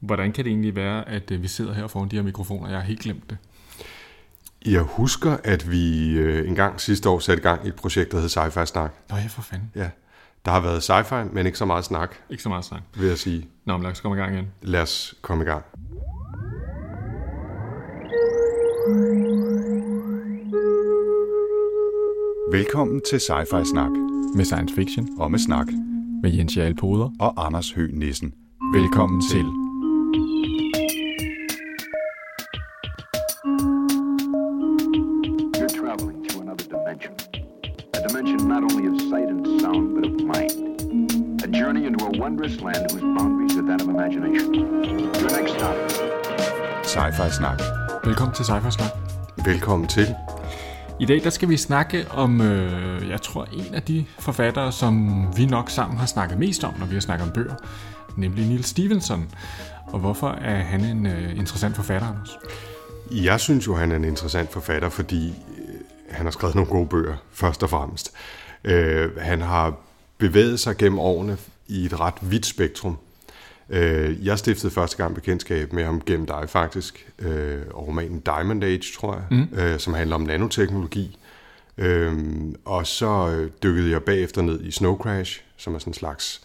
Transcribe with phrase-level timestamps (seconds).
[0.00, 2.68] Hvordan kan det egentlig være, at øh, vi sidder her foran de her mikrofoner?
[2.68, 3.38] Jeg har helt glemt det.
[4.66, 8.12] Jeg husker, at vi øh, en gang sidste år satte i gang i et projekt,
[8.12, 8.90] der hed Sci-Fi Snak.
[9.10, 9.70] Nå ja, for fanden.
[9.74, 9.90] Ja.
[10.44, 12.80] Der har været sci-fi, men ikke så meget snak, Ikke så meget snak.
[12.96, 13.48] vil jeg sige.
[13.64, 14.46] Nå, men lad os komme i gang igen.
[14.62, 15.64] Lad os komme i gang.
[22.52, 23.90] Velkommen til Sci-Fi Snak
[24.36, 25.66] Med science fiction og med snak
[26.22, 27.10] med Jens Jarl Poder.
[27.20, 28.34] og Anders Høgh Nissen.
[28.74, 29.42] Velkommen til.
[29.44, 29.67] You're
[47.38, 47.62] Snak.
[48.04, 48.90] Velkommen til Cypher Snak.
[49.44, 50.14] Velkommen til.
[51.00, 55.24] I dag der skal vi snakke om, øh, jeg tror, en af de forfattere, som
[55.36, 57.54] vi nok sammen har snakket mest om, når vi har snakket om bøger,
[58.16, 59.30] nemlig Neil Stevenson.
[59.86, 62.38] Og hvorfor er han en øh, interessant forfatter, Anders?
[63.10, 65.74] Jeg synes jo, han er en interessant forfatter, fordi øh,
[66.10, 68.12] han har skrevet nogle gode bøger, først og fremmest.
[68.64, 69.74] Øh, han har
[70.18, 71.36] bevæget sig gennem årene
[71.68, 72.98] i et ret vidt spektrum.
[73.70, 78.64] Øh, jeg stiftede første gang bekendtskab med ham gennem dig faktisk, øh, og romanen Diamond
[78.64, 79.58] Age, tror jeg, mm.
[79.58, 81.18] øh, som handler om nanoteknologi.
[81.78, 82.12] Øh,
[82.64, 86.40] og så øh, dykkede jeg bagefter ned i Snow Crash, som er sådan en slags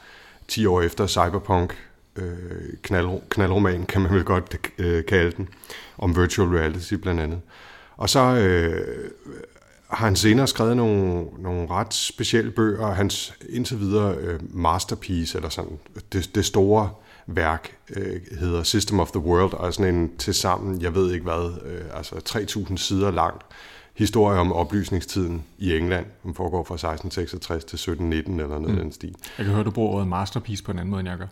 [0.47, 1.77] 10 år efter Cyberpunk
[2.15, 2.33] øh,
[2.81, 5.49] knald, knaldroman, kan man vel godt øh, kalde den,
[5.97, 7.41] om virtual reality blandt andet.
[7.97, 9.09] Og så øh,
[9.87, 15.49] har han senere skrevet nogle, nogle ret specielle bøger, hans indtil videre øh, masterpiece, eller
[15.49, 15.79] sådan,
[16.13, 16.89] det, det store
[17.27, 21.13] værk, øh, hedder System of the World, og er sådan en til sammen, jeg ved
[21.13, 23.43] ikke hvad, øh, altså 3.000 sider langt,
[23.95, 28.81] historie om oplysningstiden i England, som foregår fra 1666 til 1719 eller noget mm.
[28.83, 29.15] den stil.
[29.37, 31.27] Jeg kan høre, du bruger ordet masterpiece på en anden måde, end jeg gør.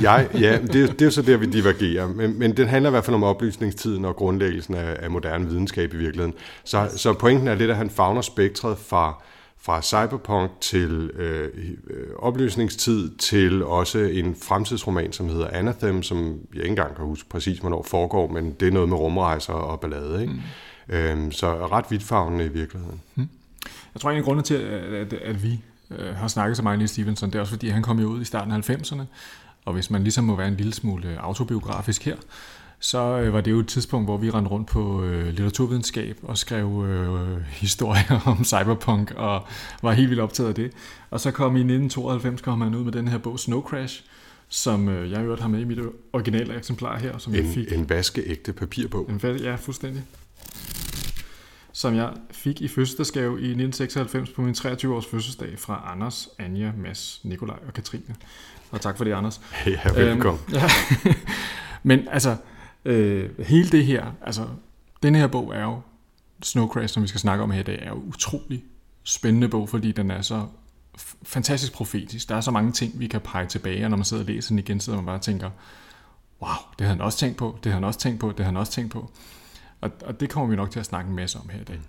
[0.02, 2.06] Jeg, ja, det, det er jo så der, vi divergerer.
[2.06, 5.94] Men, men den handler i hvert fald om oplysningstiden og grundlæggelsen af, af moderne videnskab
[5.94, 6.34] i virkeligheden.
[6.64, 9.22] Så, så pointen er lidt, at han fagner spektret fra,
[9.66, 11.50] fra cyberpunk til øh,
[11.90, 17.28] øh, oplysningstid til også en fremtidsroman, som hedder Anathem, som jeg ikke engang kan huske
[17.28, 20.20] præcis, hvornår foregår, men det er noget med rumrejser og ballade.
[20.20, 20.32] Ikke?
[20.88, 20.94] Mm.
[20.94, 23.00] Øhm, så ret vidtfavnende i virkeligheden.
[23.94, 25.60] Jeg tror, en af grundene til, at, at, at vi
[25.90, 28.20] øh, har snakket så meget Neil Stevenson, det er også fordi, han kom jo ud
[28.20, 29.02] i starten af 90'erne,
[29.64, 32.16] og hvis man ligesom må være en lille smule autobiografisk her,
[32.78, 36.38] så øh, var det jo et tidspunkt, hvor vi rendte rundt på øh, litteraturvidenskab og
[36.38, 39.46] skrev øh, historier om cyberpunk og
[39.82, 40.72] var helt vildt optaget af det.
[41.10, 44.04] Og så kom i 1992 kom han ud med den her bog Snow Crash,
[44.48, 45.78] som øh, jeg øvrigt har med i mit
[46.12, 47.72] originale eksemplar her, som jeg fik.
[47.72, 49.10] En, en vaskeægte papirbog.
[49.10, 50.02] En ja, fuldstændig.
[51.72, 57.20] Som jeg fik i fødselsdagsgave i 1996 på min 23-års fødselsdag fra Anders, Anja, Mads,
[57.24, 58.14] Nikolaj og Katrine.
[58.70, 59.40] Og tak for det, Anders.
[59.66, 60.42] Ja, velkommen.
[60.48, 61.14] Øhm, ja.
[61.82, 62.36] Men altså,
[62.86, 64.46] øh, hele det her, altså,
[65.02, 65.80] den her bog er jo,
[66.42, 68.64] Snow Crash, som vi skal snakke om her i dag, er jo utrolig
[69.02, 70.46] spændende bog, fordi den er så
[70.98, 72.28] f- fantastisk profetisk.
[72.28, 74.48] Der er så mange ting, vi kan pege tilbage, og når man sidder og læser
[74.48, 75.50] den igen, så man bare tænker,
[76.42, 78.46] wow, det havde han også tænkt på, det havde han også tænkt på, det havde
[78.46, 79.10] han også tænkt på.
[79.80, 81.80] Og, og det kommer vi nok til at snakke en masse om her i dag.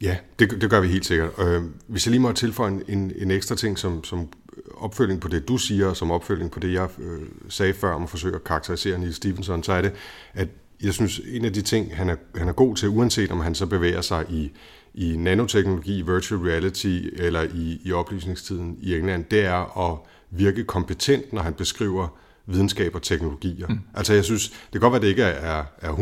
[0.00, 1.30] Ja, det, det gør vi helt sikkert.
[1.38, 4.28] Øh, hvis jeg lige må tilføje en, en, en ekstra ting som, som
[4.74, 8.02] opfølging på det, du siger, og som opfølging på det, jeg øh, sagde før om
[8.02, 9.92] at forsøge at karakterisere Neil Stevenson, så er det,
[10.34, 10.48] at
[10.82, 13.54] jeg synes, en af de ting, han er, han er god til, uanset om han
[13.54, 14.52] så bevæger sig i,
[14.94, 19.98] i nanoteknologi, i virtual reality eller i, i oplysningstiden i England, det er at
[20.30, 22.08] virke kompetent, når han beskriver
[22.46, 23.66] videnskab og teknologier.
[23.66, 23.80] Mm.
[23.94, 25.98] Altså jeg synes, det kan godt være, at det ikke er, er 100%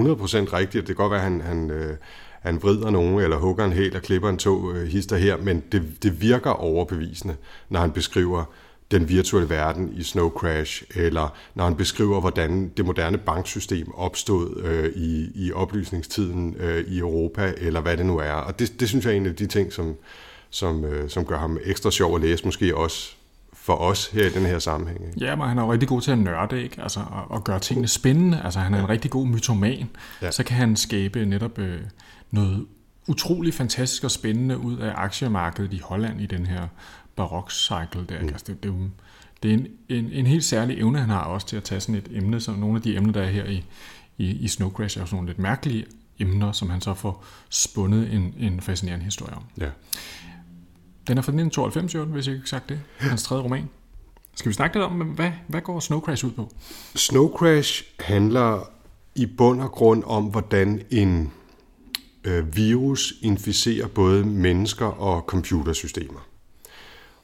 [0.53, 1.97] rigtigt, det kan godt være, at han, han, øh,
[2.41, 5.63] han vrider nogen, eller hugger en hæl og klipper en tog øh, hister her, men
[5.73, 7.37] det, det virker overbevisende,
[7.69, 8.45] når han beskriver
[8.91, 14.63] den virtuelle verden i Snow Crash, eller når han beskriver, hvordan det moderne banksystem opstod
[14.65, 18.33] øh, i, i oplysningstiden øh, i Europa, eller hvad det nu er.
[18.33, 19.95] Og det, det synes jeg er en af de ting, som,
[20.51, 23.15] som, øh, som gør ham ekstra sjov at læse, måske også
[23.53, 25.01] for os her i den her sammenhæng.
[25.07, 25.25] Ikke?
[25.25, 26.83] Ja, men han er jo rigtig god til at nørde, ikke?
[26.83, 28.41] Altså, og, og gøre tingene spændende.
[28.45, 29.91] Altså, han er en rigtig god mytoman.
[30.23, 30.31] Ja.
[30.31, 31.79] Så kan han skabe netop øh,
[32.31, 32.67] noget
[33.09, 36.69] utrolig fantastisk og spændende ud af aktiemarkedet i Holland i den her
[37.17, 38.23] barok-cycle der.
[38.23, 38.29] Mm.
[38.29, 38.75] Altså, det, det, er
[39.43, 41.95] det er en, en, en helt særlig evne, han har også til at tage sådan
[41.95, 43.65] et emne, som nogle af de emner, der er her i,
[44.19, 45.87] i, i Snow Crash, er jo sådan nogle lidt mærkelige
[46.19, 49.43] emner, som han så får spundet en, en fascinerende historie om.
[49.59, 49.71] Ja.
[51.07, 52.81] Den er fra 1992, jo, hvis jeg ikke har sagt det.
[52.97, 53.69] Hans tredje roman.
[54.35, 56.53] Skal vi snakke lidt om, hvad, hvad går Snow Crash ud på?
[56.95, 58.71] Snow Crash handler
[59.15, 61.33] i bund og grund om, hvordan en
[62.29, 66.29] øh, virus inficerer både mennesker og computersystemer.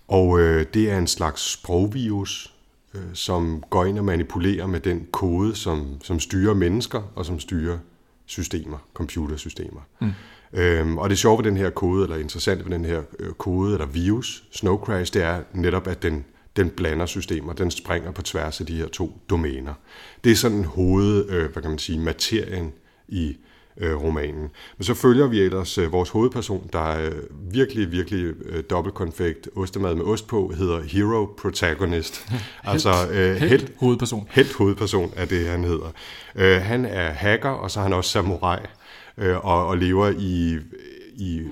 [0.09, 2.55] Og øh, det er en slags sprogvirus,
[2.95, 7.41] øh, som går ind og manipulerer med den kode, som, som styrer mennesker og som
[7.41, 7.79] styrer
[8.27, 9.81] systemer, computersystemer.
[10.01, 10.11] Mm.
[10.53, 13.73] Øhm, og det sjove ved den her kode, eller interessant ved den her øh, kode,
[13.73, 16.25] eller virus, Snow Crash, det er netop, at den,
[16.57, 19.75] den blander systemer, den springer på tværs af de her to domæner.
[20.25, 22.73] Det er sådan hoved, øh, hvad kan man sige, materien
[23.09, 23.37] i
[23.77, 24.51] øh, romanen.
[24.79, 27.13] Men så følger vi ellers øh, vores hovedperson, der er øh,
[27.55, 32.27] virkelig, virkelig øh, dobbeltkonfekt ostemad med ost på, hedder Hero Protagonist.
[32.65, 34.29] altså øh, helt hovedperson.
[34.31, 35.93] Helt hovedperson er det, han hedder.
[36.35, 38.59] Øh, han er hacker, og så er han også samurai,
[39.19, 40.59] øh, og, og lever i
[41.17, 41.43] i,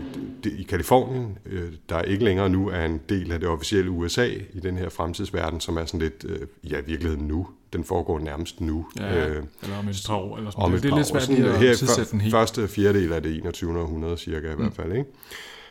[0.44, 4.60] i Kalifornien, øh, der ikke længere nu er en del af det officielle USA i
[4.62, 7.48] den her fremtidsverden, som er sådan lidt, øh, ja, virkeligheden nu.
[7.72, 8.86] Den foregår nærmest nu.
[8.98, 10.36] Ja, øh, eller om et par år.
[10.36, 10.64] Eller sådan.
[10.64, 12.34] Om det, det er lidt svært at her, tidsætte den helt.
[12.34, 13.80] Første fjerdedel af det 21.
[13.80, 14.60] århundrede cirka i mm.
[14.60, 14.92] hvert fald.
[14.92, 15.04] Ikke?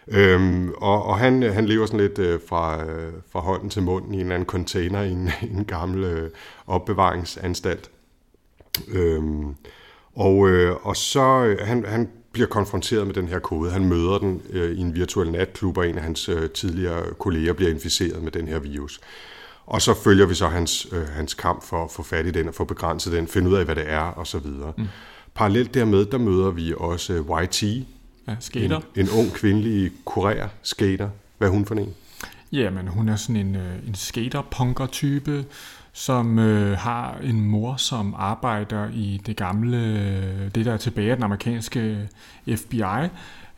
[0.07, 4.13] Øhm, og og han, han lever sådan lidt øh, fra, øh, fra hånden til munden
[4.13, 6.29] i en eller anden container i en, en gammel øh,
[6.67, 7.91] opbevaringsanstalt.
[8.87, 9.55] Øhm,
[10.15, 13.71] og, øh, og så øh, han, han bliver konfronteret med den her kode.
[13.71, 17.53] Han møder den øh, i en virtuel natklub, og en af hans øh, tidligere kolleger
[17.53, 18.99] bliver inficeret med den her virus.
[19.65, 22.47] Og så følger vi så hans, øh, hans kamp for at få fat i den
[22.47, 24.73] og få begrænset den, finde ud af, hvad det er, og så videre.
[24.77, 24.87] Mm.
[25.35, 27.13] Parallelt dermed, der møder vi også
[27.43, 27.63] YT,
[28.27, 28.77] ja, skater.
[28.77, 31.09] En, en ung kvindelig kurér skater.
[31.37, 31.93] Hvad er hun for en?
[32.51, 35.45] Jamen, hun er sådan en, øh, en skater-punker-type,
[35.93, 41.17] som øh, har en mor, som arbejder i det gamle, det der er tilbage af
[41.17, 42.09] den amerikanske
[42.55, 43.07] FBI,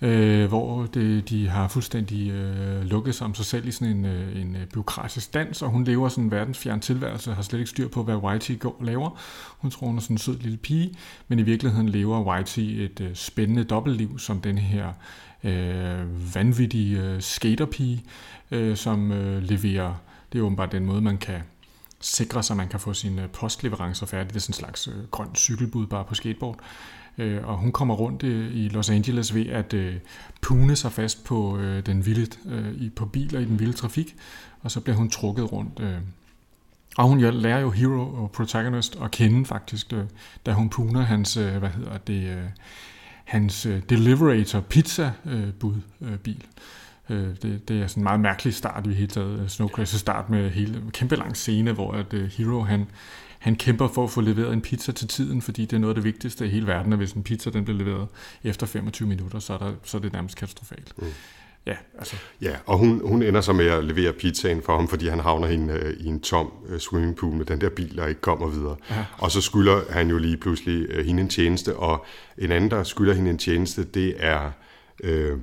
[0.04, 4.06] øh, hvor det, de har fuldstændig øh, lukket sig om sig selv i sådan en,
[4.06, 7.70] øh, en øh, byråkratisk dans, og hun lever sådan en verdensfjern tilværelse, har slet ikke
[7.70, 9.20] styr på, hvad Whitey går laver.
[9.58, 10.96] Hun tror, hun er sådan en sød lille pige,
[11.28, 14.94] men i virkeligheden lever Whitey et øh, spændende dobbeltliv, som den her
[15.44, 18.04] øh, vanvittige øh, skaterpige,
[18.52, 19.94] øh, som øh, leverer,
[20.34, 21.42] det er åbenbart den måde, man kan
[22.00, 24.30] sikre sig, at man kan få sine øh, postleverancer færdige.
[24.30, 26.60] Det er sådan en slags øh, grøn cykelbud bare på skateboard.
[27.18, 29.96] Øh, og hun kommer rundt øh, i Los Angeles ved at øh,
[30.42, 34.16] pune sig fast på øh, den vilde, øh, i, på biler i den vilde trafik,
[34.62, 35.80] og så bliver hun trukket rundt.
[35.80, 35.98] Øh.
[36.98, 40.04] Og hun lærer jo hero og protagonist at kende faktisk, øh,
[40.46, 42.44] da hun puner hans, øh, hvad hedder det, øh,
[43.24, 46.44] hans øh, Deliverator pizza øh, bud øh, bil.
[47.10, 49.52] Øh, det, det er sådan en meget mærkelig start i hele taget.
[49.52, 52.88] Snow Crash start med hele kæmpe lang scene, hvor at uh, Hero han,
[53.44, 55.96] han kæmper for at få leveret en pizza til tiden, fordi det er noget af
[55.96, 58.08] det vigtigste i hele verden, at hvis en pizza den bliver leveret
[58.44, 60.94] efter 25 minutter, så er, der, så er det nærmest katastrofalt.
[60.98, 61.06] Mm.
[61.66, 62.16] Ja, altså.
[62.42, 65.48] ja, og hun, hun ender så med at levere pizzaen for ham, fordi han havner
[65.48, 68.48] i en, uh, i en tom uh, swimmingpool med den der bil, der ikke kommer
[68.48, 68.76] videre.
[68.90, 69.06] Ja.
[69.18, 72.06] Og så skylder han jo lige pludselig uh, hende en tjeneste, og
[72.38, 74.52] en anden, der skylder hende en tjeneste, det er
[75.04, 75.38] øh,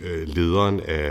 [0.00, 1.10] øh, lederen af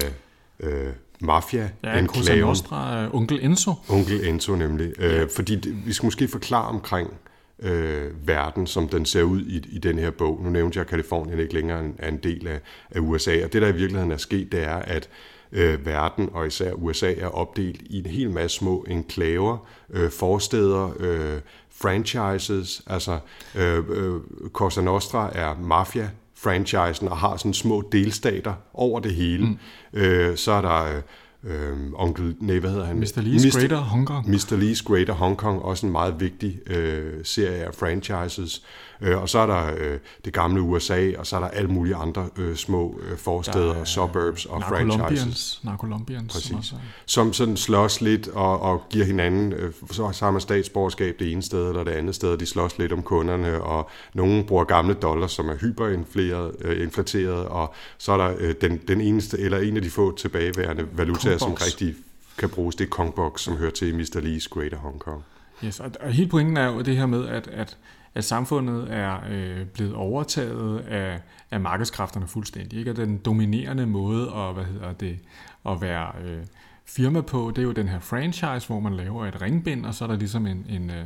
[0.60, 3.74] øh, mafia Ja, Cosa Nostra, uh, onkel Enzo.
[3.90, 4.94] Onkel Enzo nemlig.
[5.00, 7.14] Øh, fordi det, vi skal måske forklare omkring
[7.60, 10.40] øh, verden, som den ser ud i, i den her bog.
[10.44, 12.60] Nu nævnte jeg, at Kalifornien ikke længere er en del af,
[12.92, 15.10] af USA, og det der i virkeligheden er sket, det er, at
[15.52, 20.94] øh, verden, og især USA, er opdelt i en hel masse små enklaver, øh, forsteder,
[21.00, 21.40] øh,
[21.72, 23.20] franchises, altså
[23.56, 24.22] øh, øh,
[24.54, 29.46] Cosa Nostra er mafia franchisen og har sådan små delstater over det hele.
[29.46, 29.58] Mm.
[29.94, 31.02] Øh, så er der
[31.44, 33.00] øh, onkel, nej, hvad hedder han?
[33.00, 33.18] Mr.
[33.18, 33.60] Lee's Mr.
[33.60, 34.30] Greater Hong Kong.
[34.30, 34.58] Mr.
[34.62, 38.64] Lee's Greater Hong Kong, også en meget vigtig øh, serie af franchises.
[39.02, 41.96] Øh, og så er der øh, det gamle USA, og så er der alle mulige
[41.96, 45.60] andre øh, små øh, forsteder, er, suburbs og franchises.
[45.64, 46.34] Narcolombians.
[46.34, 46.48] Præcis.
[46.48, 46.76] Som, også.
[47.06, 51.42] som sådan slås lidt og, og giver hinanden, øh, så har man statsborgerskab det ene
[51.42, 55.32] sted eller det andet sted, de slås lidt om kunderne, og nogen bruger gamle dollars,
[55.32, 59.82] som er hyperinfleret, øh, og så er der øh, den, den eneste, eller en af
[59.82, 61.96] de få tilbageværende valutaer, som rigtig
[62.38, 64.20] kan bruges, det er Kongbox, som hører til Mr.
[64.20, 65.24] Lee's Greater Hong Kong.
[65.64, 67.78] Yes, og, og hele pointen er jo det her med, at, at
[68.18, 71.20] at samfundet er øh, blevet overtaget af,
[71.52, 72.80] af markedskræfterne fuldstændig.
[72.80, 72.92] Ikke?
[72.92, 75.20] Og den dominerende måde at, hvad hedder det,
[75.66, 76.44] at være øh,
[76.86, 80.04] firma på, det er jo den her franchise, hvor man laver et ringbind, og så
[80.04, 81.06] er der ligesom en, en, øh,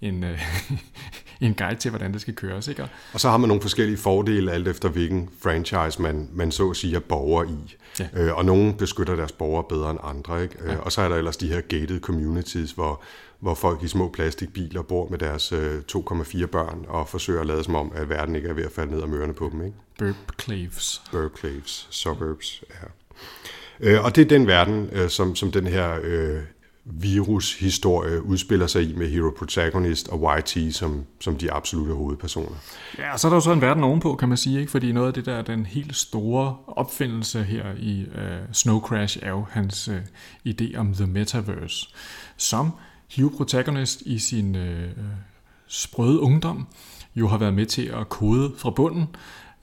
[0.00, 0.42] en, øh,
[1.40, 2.68] en guide til, hvordan det skal køres.
[2.68, 2.88] Ikke?
[3.12, 6.76] Og så har man nogle forskellige fordele, alt efter hvilken franchise man, man så at
[6.76, 7.76] sige er borger i.
[8.00, 8.08] Ja.
[8.14, 10.42] Øh, og nogen beskytter deres borgere bedre end andre.
[10.42, 10.54] Ikke?
[10.66, 10.76] Ja.
[10.76, 13.02] Og så er der ellers de her gated communities, hvor,
[13.42, 17.64] hvor folk i små plastikbiler bor med deres øh, 2,4 børn og forsøger at lade
[17.64, 19.64] som om, at verden ikke er ved at falde ned af mørene på dem.
[19.64, 19.76] Ikke?
[19.98, 21.02] Burpclaves.
[21.12, 22.86] Burpclaves, suburbs, ja.
[23.80, 26.42] Øh, og det er den verden, øh, som, som den her øh,
[26.84, 32.56] virushistorie udspiller sig i med Hero Protagonist og YT som, som de absolute hovedpersoner.
[32.98, 34.70] Ja, og så er der jo så en verden ovenpå, kan man sige, ikke?
[34.70, 39.30] fordi noget af det der, den helt store opfindelse her i uh, Snow Crash er
[39.30, 39.94] jo hans uh,
[40.48, 41.88] idé om The Metaverse,
[42.36, 42.70] som
[43.16, 44.90] Hugh Protagonist i sin øh,
[45.66, 46.66] sprøde ungdom
[47.14, 49.06] jo har været med til at kode fra bunden.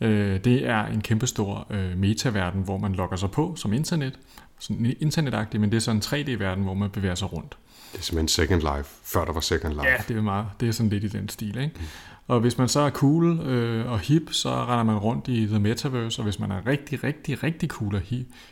[0.02, 4.20] Øh, det er en kæmpestor øh, metaverden, hvor man logger sig på som internet,
[4.60, 7.58] sådan internetagtigt, men det er sådan en 3D-verden, hvor man bevæger sig rundt.
[7.92, 9.88] Det er simpelthen Second Life, før der var Second Life.
[9.88, 11.58] Ja, det er, meget, det er sådan lidt i den stil.
[11.58, 11.72] Ikke?
[11.76, 11.86] Mm.
[12.28, 15.60] Og hvis man så er cool øh, og hip, så render man rundt i The
[15.60, 18.02] Metaverse, og hvis man er rigtig, rigtig, rigtig cool og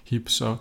[0.03, 0.55] hip, så,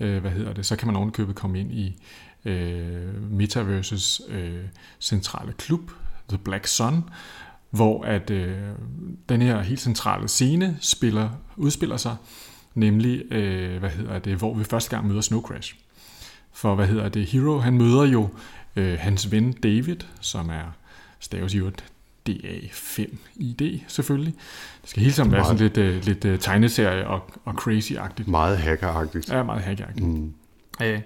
[0.00, 2.02] øh, hvad hedder det, så kan man ovenkøbet komme ind i
[2.44, 4.64] øh, Metaverses øh,
[5.00, 5.90] centrale klub,
[6.28, 7.04] The Black Sun,
[7.70, 8.56] hvor at øh,
[9.28, 12.16] den her helt centrale scene spiller, udspiller sig,
[12.74, 15.74] nemlig, øh, hvad hedder det, hvor vi første gang møder Snow Crash.
[16.52, 18.28] For, hvad hedder det, Hero, han møder jo
[18.76, 20.72] øh, hans ven David, som er
[21.18, 21.70] staves jo
[22.28, 24.34] DA5ID selvfølgelig.
[24.82, 28.30] Det skal hele tiden være sådan lidt, uh, lidt uh, tegneserie og, og crazy-agtigt.
[28.30, 29.30] Meget hackeragtigt.
[29.30, 30.06] Ja, meget hackeragtigt.
[30.06, 30.34] Mm.
[30.80, 30.98] Uh,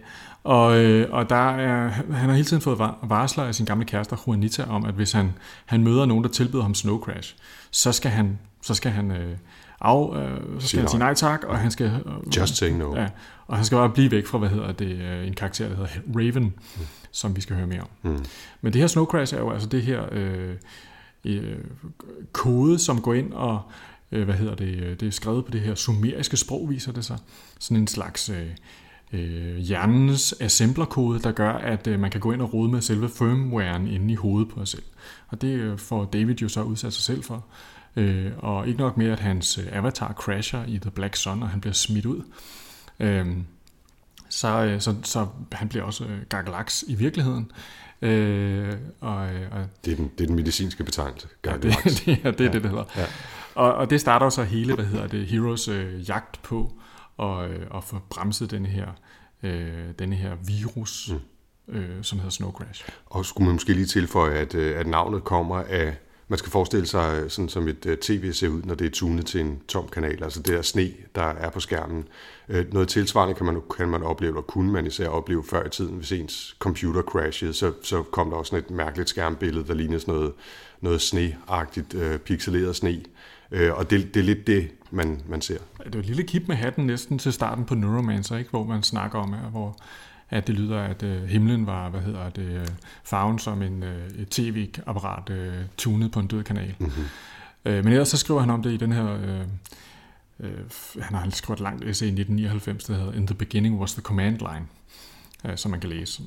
[0.44, 4.16] og, øh, og der er, han har hele tiden fået varsler af sin gamle kæreste,
[4.26, 5.32] Juanita, om, at hvis han,
[5.66, 7.36] han møder nogen, der tilbyder ham Snow Crash,
[7.70, 9.36] så skal han, så skal han øh,
[9.80, 11.86] af, øh, så skal han sige nej tak, og han skal...
[11.86, 12.96] Øh, Just saying no.
[12.96, 13.08] Ja,
[13.46, 15.90] og han skal bare blive væk fra, hvad hedder det, øh, en karakter, der hedder
[16.16, 16.82] Raven, mm.
[17.10, 17.88] som vi skal høre mere om.
[18.02, 18.24] Mm.
[18.60, 20.54] Men det her Snow Crash er jo altså det her øh,
[21.24, 21.58] øh,
[22.32, 23.62] kode, som går ind og,
[24.12, 27.04] øh, hvad hedder det, øh, det er skrevet på det her sumeriske sprog, viser det
[27.04, 27.18] sig.
[27.58, 28.28] Sådan en slags...
[28.28, 28.46] Øh,
[29.14, 33.08] øh, hjernens assemblerkode, der gør, at øh, man kan gå ind og rode med selve
[33.08, 34.82] firmwaren inde i hovedet på sig selv.
[35.28, 37.44] Og det øh, får David jo så udsat sig selv for.
[37.96, 41.48] Øh, og ikke nok med, at hans øh, avatar crasher i The Black Sun, og
[41.48, 42.22] han bliver smidt ud.
[43.00, 43.26] Øh,
[44.28, 47.52] så, øh, så, så han bliver også gagalaks i virkeligheden.
[48.02, 52.06] Øh, og, og, det, er den, det er den medicinske betegnelse, gagalaks.
[52.06, 52.84] Ja, det, det, er, det er det, det hedder.
[52.96, 53.06] Ja.
[53.54, 56.72] Og, og det starter så hele, hvad hedder det, Heroes øh, jagt på
[57.16, 58.88] og, øh, og få bremset denne her,
[59.42, 61.10] øh, denne her virus,
[61.66, 61.74] mm.
[61.74, 62.88] øh, som hedder Snow Crash.
[63.06, 65.96] Og skulle man måske lige tilføje, at, øh, at navnet kommer af
[66.28, 68.90] man skal forestille sig, øh, sådan som et øh, tv ser ud, når det er
[68.90, 72.04] tunet til en tom kanal, altså det der sne, der er på skærmen.
[72.48, 75.70] Øh, noget tilsvarende kan man, kan man opleve, og kunne man især opleve før i
[75.70, 79.74] tiden, hvis ens computer crashede, så, så kom der også sådan et mærkeligt skærmbillede, der
[79.74, 80.32] lignede sådan noget,
[80.80, 83.00] noget sneagtigt, øh, pixeleret sne.
[83.50, 85.58] Øh, og det, det er lidt det, man, man ser.
[85.84, 88.50] Det er et lille kip med hatten næsten til starten på Neuromancer, ikke?
[88.50, 89.76] hvor man snakker om, hvor
[90.34, 92.68] at det lyder, at øh, himlen var, hvad hedder det, øh,
[93.04, 96.74] farven som en, øh, et tv-apparat øh, tunet på en død kanal.
[96.78, 97.04] Mm-hmm.
[97.64, 99.40] Øh, men ellers så skriver han om det i den her, øh,
[100.40, 100.58] øh,
[101.00, 104.02] han har skrevet et langt essay i 1999, der hedder In the beginning was the
[104.02, 104.66] command line,
[105.44, 106.22] øh, som man kan læse,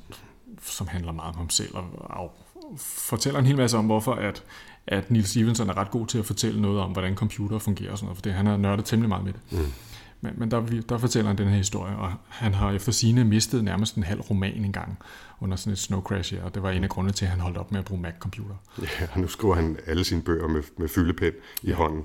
[0.61, 2.37] som handler meget om ham selv, og, og
[2.77, 4.43] fortæller en hel masse om, hvorfor at,
[4.87, 7.97] at Neil Stevenson er ret god til at fortælle noget om, hvordan computer fungerer og
[7.97, 9.41] sådan noget, for det, han har nørdet temmelig meget med det.
[9.51, 9.73] Mm.
[10.21, 13.63] Men, men der, der fortæller han den her historie, og han har efter sine mistet
[13.63, 14.97] nærmest en halv roman engang
[15.39, 17.39] under sådan et snow crash her, og det var en af grundene til, at han
[17.39, 18.55] holdt op med at bruge Mac-computer.
[18.81, 21.31] Ja, og nu skriver han alle sine bøger med, med fyldepen
[21.63, 21.75] i ja.
[21.75, 22.03] hånden.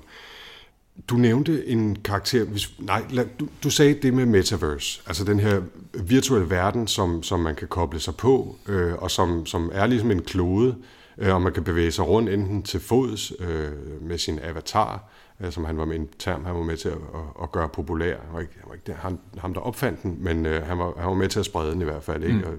[1.07, 5.39] Du nævnte en karakter, hvis, nej, lad, du, du sagde det med metaverse, altså den
[5.39, 5.61] her
[6.03, 10.11] virtuelle verden, som, som man kan koble sig på, øh, og som, som er ligesom
[10.11, 10.75] en klode,
[11.17, 15.09] øh, og man kan bevæge sig rundt enten til fods øh, med sin avatar,
[15.43, 17.69] øh, som han var med en term, han var med til at, at, at gøre
[17.69, 18.15] populær.
[18.25, 20.93] Han var ikke, han var ikke ham, ham, der opfandt den, men øh, han, var,
[20.97, 22.23] han var med til at sprede den i hvert fald.
[22.23, 22.37] Ikke?
[22.37, 22.43] Mm.
[22.43, 22.53] Og,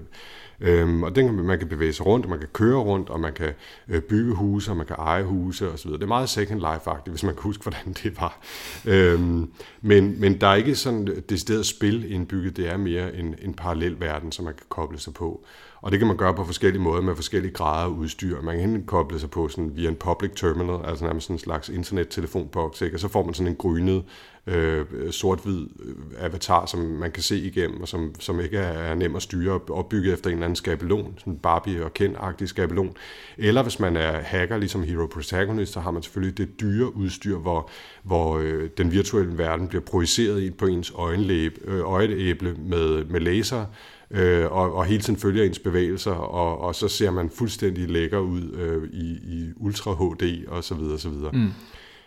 [0.61, 3.33] Øhm, og den, man kan bevæge sig rundt, og man kan køre rundt, og man
[3.33, 3.53] kan
[3.87, 5.91] øh, bygge huse, og man kan eje huse osv.
[5.91, 8.39] Det er meget second life-agtigt, hvis man kan huske, hvordan det var.
[8.85, 9.51] Øhm,
[9.81, 13.99] men, men der er ikke sådan sted spil indbygget, det er mere en, en parallel
[13.99, 15.45] verden, som man kan koble sig på.
[15.85, 18.41] Og det kan man gøre på forskellige måder med forskellige grader af udstyr.
[18.41, 21.69] Man kan koble sig på sådan via en public terminal, altså nærmest sådan en slags
[21.69, 24.03] internettelefonboks, og så får man sådan en grynet
[24.47, 29.15] øh, sort-hvid øh, avatar, som man kan se igennem, og som, som ikke er nem
[29.15, 32.93] at styre og efter en eller anden skabelon, sådan Barbie og Ken-agtig skabelon.
[33.37, 37.37] Eller hvis man er hacker, ligesom Hero Protagonist, så har man selvfølgelig det dyre udstyr,
[37.37, 37.69] hvor,
[38.03, 43.19] hvor øh, den virtuelle verden bliver projiceret ind på ens øjenlæb, øh, øjeæble med, med
[43.19, 43.65] laser,
[44.11, 48.19] øh, og, og hele tiden følger ens bevægelser, og, og så ser man fuldstændig lækker
[48.19, 51.31] ud øh, i, i Ultra HD og så videre, så videre.
[51.31, 51.51] Mm.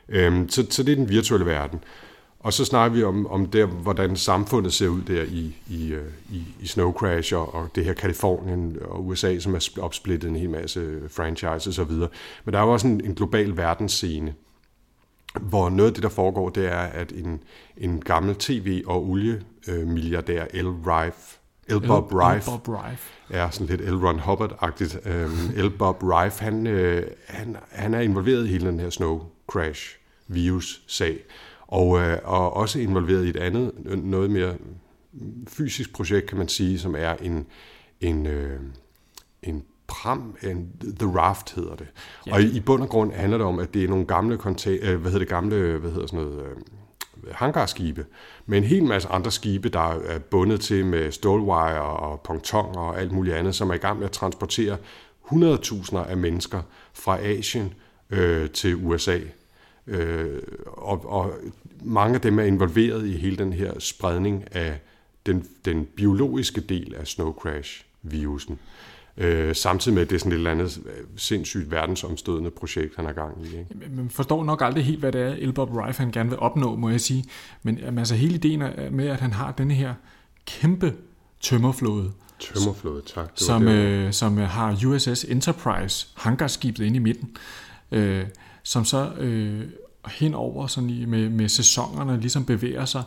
[0.08, 1.80] Øhm, så, så det er den virtuelle verden.
[2.40, 6.12] Og så snakker vi om, om der, hvordan samfundet ser ud der i, i, øh,
[6.30, 10.36] i, i Snow Crash og, og det her Kalifornien og USA, som er opsplittet en
[10.36, 12.08] hel masse franchises og videre.
[12.44, 14.34] Men der er jo også en, en global verdensscene,
[15.40, 17.42] hvor noget af det, der foregår, det er, at en,
[17.76, 21.37] en gammel tv- og oliemilliardær, El Rife,
[21.68, 23.12] El Bob Rife, Bob Rife.
[23.30, 23.94] Ja, sådan lidt L.
[23.94, 25.08] Ron Hubbard-agtigt.
[25.56, 29.96] El Bob Rife, han, øh, han, han er involveret i hele den her Snow Crash
[30.28, 31.18] virus-sag
[31.66, 33.72] og, øh, og også involveret i et andet,
[34.04, 34.54] noget mere
[35.48, 37.46] fysisk projekt, kan man sige, som er en,
[38.00, 38.60] en, øh,
[39.42, 41.86] en pram, en, The Raft hedder det.
[42.26, 42.32] Ja.
[42.32, 44.86] Og i, i bund og grund handler det om, at det er nogle gamle, konta-
[44.86, 46.56] øh, hvad hedder det, gamle, hvad hedder sådan noget, øh,
[47.28, 48.06] Øh, hangarskibe,
[48.46, 53.00] med en hel masse andre skibe, der er bundet til med stålwire og ponton og
[53.00, 54.76] alt muligt andet, som er i gang med at transportere
[55.32, 57.74] 100.000 af mennesker fra Asien
[58.10, 59.18] øh, til USA.
[59.86, 61.32] Øh, og, og
[61.82, 64.78] mange af dem er involveret i hele den her spredning af
[65.26, 68.58] den, den biologiske del af snow crash-virusen.
[69.20, 73.04] Øh, samtidig med, at det er sådan et eller andet øh, sindssygt verdensomstødende projekt, han
[73.04, 73.46] har gang i.
[73.46, 73.66] Ikke?
[73.90, 76.88] Man forstår nok aldrig helt, hvad det er, Elbob Rife han gerne vil opnå, må
[76.88, 77.24] jeg sige.
[77.62, 79.94] Men altså, hele ideen med, at han har denne her
[80.46, 80.94] kæmpe
[81.40, 82.12] tømmerflåde.
[82.40, 83.30] Tømmerflåde, tak.
[83.38, 87.36] Det som, øh, som øh, har USS Enterprise, hangarskibet inde i midten,
[87.92, 88.24] øh,
[88.62, 89.60] som så øh,
[90.06, 93.02] henover sådan i, med, med sæsonerne ligesom bevæger sig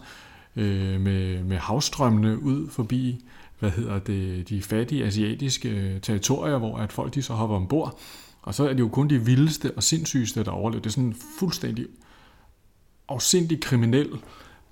[0.55, 3.25] øh, med, med havstrømmene ud forbi
[3.61, 7.99] hvad hedder det, de fattige asiatiske øh, territorier, hvor at folk de så hopper ombord.
[8.41, 10.81] Og så er det jo kun de vildeste og sindssygeste, der overlever.
[10.81, 11.85] Det er sådan en fuldstændig
[13.09, 14.09] afsindig kriminel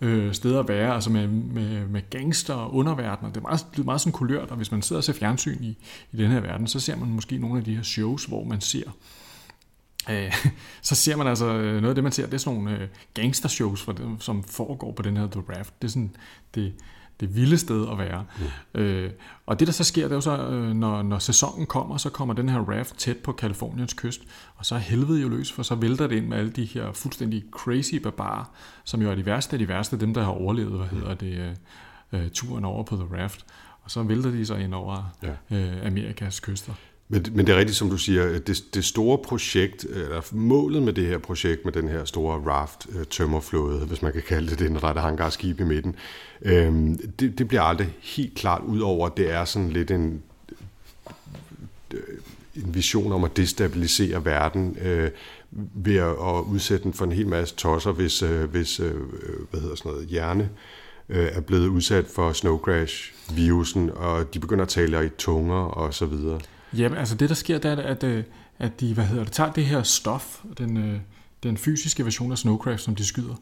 [0.02, 3.30] øh, sted at være, altså med, med, med gangster og underverdener.
[3.30, 5.64] Det er meget, det er meget sådan kulørt, og hvis man sidder og ser fjernsyn
[5.64, 5.78] i,
[6.12, 8.62] i den her verden, så ser man måske nogle af de her shows, hvor man
[8.62, 8.92] ser
[10.10, 10.34] øh,
[10.82, 12.88] så ser man altså øh, noget af det, man ser, det er sådan nogle øh,
[13.14, 15.82] gangstershows, for dem, som foregår på den her The Raft.
[15.82, 16.16] Det er sådan,
[16.56, 16.74] det,
[17.20, 18.26] det vilde sted at være.
[18.74, 18.80] Mm.
[18.80, 19.12] Øh,
[19.46, 22.10] og det, der så sker, det er jo så, øh, når, når sæsonen kommer, så
[22.10, 24.22] kommer den her raft tæt på Kaliforniens kyst,
[24.56, 26.92] og så er helvede jo løs, for så vælter det ind med alle de her
[26.92, 28.52] fuldstændig crazy barbarer,
[28.84, 31.56] som jo er de værste af de værste, dem der har overlevet, hvad hedder det,
[32.14, 33.46] øh, øh, turen over på The Raft.
[33.82, 35.58] Og så vælter de sig ind over ja.
[35.58, 36.74] øh, Amerikas kyster.
[37.12, 40.94] Men, men det er rigtigt, som du siger, det, det store projekt, eller målet med
[40.94, 44.60] det her projekt, med den her store raft øh, tømmerflåde, hvis man kan kalde det
[44.60, 45.96] det, når der er et hangarskib i midten,
[46.42, 50.22] øhm, det, det bliver aldrig helt klart udover at det er sådan lidt en,
[51.94, 52.00] øh,
[52.56, 55.12] en vision om at destabilisere verden øh,
[55.52, 59.02] ved at, at udsætte den for en hel masse tosser, hvis, øh, hvis øh,
[59.52, 60.50] hvad hedder sådan noget, hjerne
[61.10, 65.56] øh, er blevet udsat for snow crash virusen, og de begynder at tale i tunger
[65.56, 66.40] og så videre.
[66.74, 68.24] Jamen, altså det der sker, det er, at, øh,
[68.60, 71.00] at de, hvad hedder det, tager det her stof, den, øh,
[71.44, 73.36] den fysiske version af Snowcraft, som de skyder.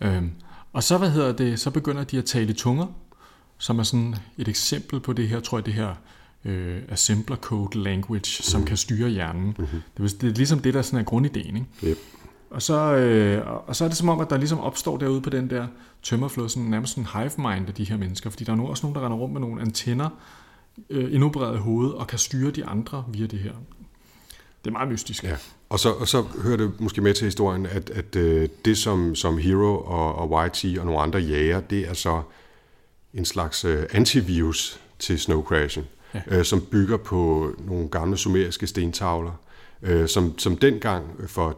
[0.00, 0.30] Øhm,
[0.72, 2.86] og så, hvad hedder det, så begynder de at tale i tunger,
[3.58, 5.94] som er sådan et eksempel på det her, tror jeg, det her
[6.44, 8.66] øh, assembler code language, som mm.
[8.66, 9.54] kan styre hjernen.
[9.58, 9.82] Mm-hmm.
[9.96, 11.56] Det, er, det er ligesom det, der sådan er grundideen.
[11.56, 11.66] Ikke?
[11.84, 11.98] Yep.
[12.50, 15.30] Og så, øh, og så er det som om, at der ligesom opstår derude på
[15.30, 15.66] den der
[16.02, 18.86] tømmerflod, sådan nærmest en hive mind af de her mennesker, fordi der er nu også
[18.86, 20.08] nogen, der render rundt med nogle antenner,
[20.90, 23.52] øh, indopereret hoved og kan styre de andre via det her.
[24.64, 25.24] Det er meget mystisk.
[25.24, 25.36] Ja.
[25.68, 29.14] Og så, og så hører det måske med til historien, at, at øh, det som,
[29.14, 32.22] som Hero og, og YT og nogle andre jager, det er så
[33.14, 36.20] en slags øh, antivirus til Snow Crashen, ja.
[36.26, 39.32] øh, som bygger på nogle gamle sumeriske stentavler,
[39.82, 41.54] øh, som, som dengang øh, for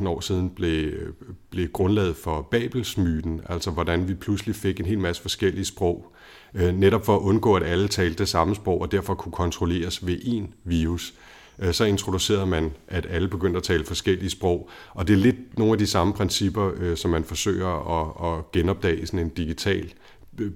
[0.00, 1.12] 3-4.000 år siden blev, øh,
[1.50, 6.12] blev grundlaget for Babelsmyten, altså hvordan vi pludselig fik en hel masse forskellige sprog,
[6.54, 10.06] øh, netop for at undgå, at alle talte det samme sprog, og derfor kunne kontrolleres
[10.06, 11.14] ved én virus.
[11.58, 15.58] Øh, så introducerede man, at alle begyndte at tale forskellige sprog, og det er lidt
[15.58, 19.92] nogle af de samme principper, som man forsøger at, at genopdage i sådan en digital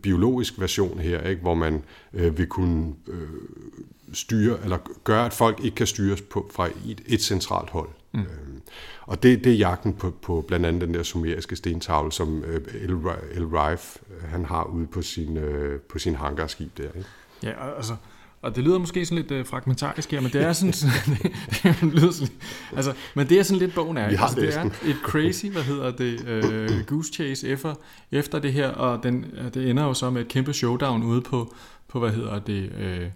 [0.03, 1.43] biologisk version her, ikke?
[1.43, 1.83] hvor man
[2.15, 3.29] øh, vil kunne øh,
[4.13, 7.89] styre, eller gøre, at folk ikke kan styres på, fra et, et centralt hold.
[8.13, 8.21] Mm.
[8.21, 8.63] Øhm,
[9.03, 12.61] og det, det er jagten på, på blandt andet den der sumeriske stentavle, som øh,
[12.75, 12.91] El,
[13.33, 16.85] El Rife, øh, han har ude på sin, øh, på sin hangarskib der.
[16.85, 17.09] Ikke?
[17.43, 17.97] Ja, altså,
[18.43, 20.73] og det lyder måske sådan lidt øh, fragmentarisk her, men det er sådan,
[21.23, 21.33] det,
[21.81, 22.35] det lyder sådan,
[22.77, 24.17] altså, men det er sådan lidt bogen er.
[24.17, 27.75] Har altså, det er et crazy, hvad hedder det, øh, goose chase efter,
[28.13, 29.25] efter det her, og den,
[29.55, 31.55] det ender jo så med et kæmpe showdown ude på,
[31.89, 33.07] på hvad hedder det, øh,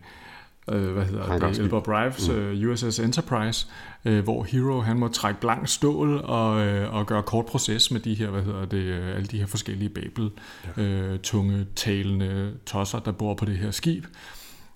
[0.73, 2.35] øh, hvad hedder det, Elbow Rives mm.
[2.35, 3.67] uh, øh, USS Enterprise,
[4.05, 8.01] øh, hvor Hero han må trække blank stål og, øh, og gøre kort proces med
[8.01, 10.31] de her, hvad hedder det, øh, alle de her forskellige babel,
[10.77, 10.83] ja.
[10.83, 14.05] øh, tunge, talende tosser, der bor på det her skib.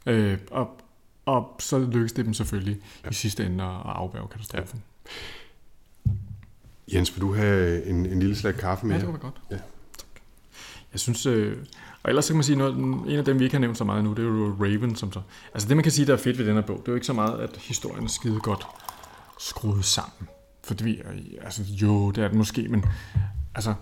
[0.08, 0.80] Øh, og,
[1.26, 3.10] og så lykkes det dem selvfølgelig ja.
[3.10, 4.82] i sidste ende at afværge katastrofen.
[5.06, 6.12] Ja.
[6.92, 8.94] Jens, vil du have en, en lille slag kaffe med?
[8.94, 9.40] Ja, det var godt.
[9.50, 9.56] Ja.
[9.56, 10.22] Tak.
[10.92, 11.56] Jeg synes, øh,
[12.02, 13.84] og ellers så kan man sige, noget, en af dem, vi ikke har nævnt så
[13.84, 14.96] meget nu, det er jo Raven.
[14.96, 15.20] Som så,
[15.54, 16.94] altså det, man kan sige, der er fedt ved den her bog, det er jo
[16.94, 18.66] ikke så meget, at historien er skide godt
[19.38, 20.28] skruet sammen.
[20.64, 21.00] Fordi,
[21.42, 22.84] altså jo, det er det måske, men,
[23.54, 23.74] altså,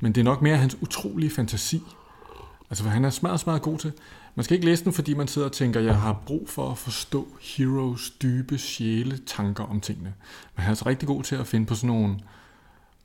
[0.00, 1.82] men det er nok mere hans utrolige fantasi.
[2.70, 3.92] Altså, for han er smadret, smadret god til.
[4.34, 6.78] Man skal ikke læse den, fordi man sidder og tænker, jeg har brug for at
[6.78, 10.14] forstå Heroes dybe sjæle tanker om tingene.
[10.56, 12.18] Men han er altså rigtig god til at finde på sådan nogle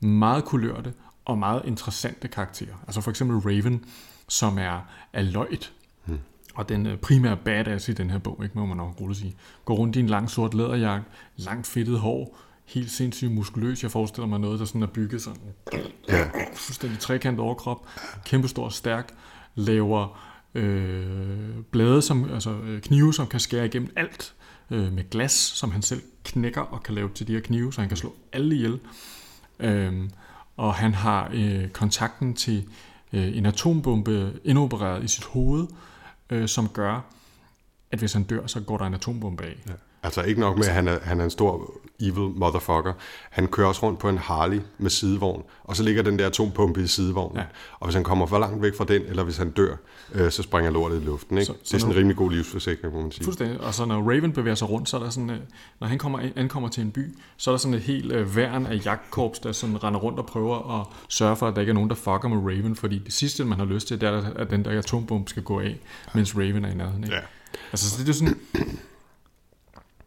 [0.00, 0.92] meget kulørte
[1.24, 2.74] og meget interessante karakterer.
[2.86, 3.84] Altså for eksempel Raven,
[4.28, 4.80] som er
[5.12, 5.72] aløjt.
[6.04, 6.18] Hmm.
[6.54, 9.34] og den øh, primære badass i den her bog, ikke, må man nok roligt sige,
[9.64, 13.82] går rundt i en lang sort læderjakke, langt fedtet hår, helt sindssygt muskuløs.
[13.82, 15.40] Jeg forestiller mig noget, der sådan er bygget sådan
[16.08, 16.28] Ja.
[16.54, 17.86] fuldstændig trekant overkrop,
[18.24, 19.14] kæmpestor og stærk,
[19.54, 20.20] laver
[20.54, 24.34] øh, blade, som, altså øh, knive, som kan skære igennem alt,
[24.70, 27.80] øh, med glas, som han selv knækker og kan lave til de her knive, så
[27.80, 28.80] han kan slå alle ihjel.
[29.60, 30.08] Øh,
[30.56, 32.68] og han har øh, kontakten til
[33.12, 35.66] øh, en atombombe indopereret i sit hoved,
[36.30, 37.00] øh, som gør,
[37.90, 39.56] at hvis han dør, så går der en atombombe af.
[39.66, 39.72] Ja.
[40.02, 42.92] Altså ikke nok med, at han er, han er en stor evil motherfucker.
[43.30, 46.82] Han kører også rundt på en Harley med sidevogn, og så ligger den der atompumpe
[46.82, 47.36] i sidevognen.
[47.38, 47.44] Ja.
[47.80, 49.74] Og hvis han kommer for langt væk fra den, eller hvis han dør,
[50.12, 51.38] øh, så springer lortet i luften.
[51.38, 51.46] Ikke?
[51.46, 53.24] Så, Så- det er sådan nu- en rimelig god livsforsikring, må man sige.
[53.24, 53.60] Fuldstændig.
[53.60, 55.38] Og så når Raven bevæger sig rundt, så er der sådan, øh,
[55.80, 58.66] når han kommer, ankommer til en by, så er der sådan et helt øh, værn
[58.66, 61.74] af jagtkorps, der sådan render rundt og prøver at sørge for, at der ikke er
[61.74, 64.50] nogen, der fucker med Raven, fordi det sidste, man har lyst til, det er, at
[64.50, 65.78] den der atombombe skal gå af,
[66.14, 67.04] mens Raven er i nærheden.
[67.04, 67.16] Ikke?
[67.16, 67.20] Ja.
[67.72, 68.36] Altså, så det er sådan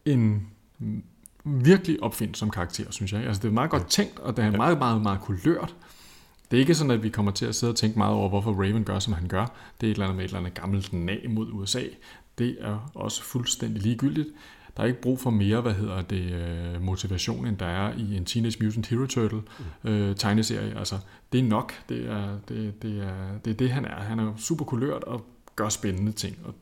[0.06, 0.46] en
[1.44, 3.24] virkelig opfindsom karakter, synes jeg.
[3.24, 5.74] Altså, det er meget godt tænkt, og det er meget, meget, meget kulørt.
[6.50, 8.52] Det er ikke sådan, at vi kommer til at sidde og tænke meget over, hvorfor
[8.52, 9.46] Raven gør, som han gør.
[9.80, 11.82] Det er et eller andet med et eller andet gammelt nag mod USA.
[12.38, 14.28] Det er også fuldstændig ligegyldigt.
[14.76, 18.16] Der er ikke brug for mere, hvad hedder det, øh, motivation, end der er i
[18.16, 19.42] en Teenage Mutant Hero Turtle
[19.84, 20.78] øh, tegneserie.
[20.78, 20.98] Altså,
[21.32, 21.72] det er nok.
[21.88, 24.00] Det er det, det, er, det er det, han er.
[24.00, 26.36] Han er super kulørt og gør spændende ting.
[26.44, 26.54] Og,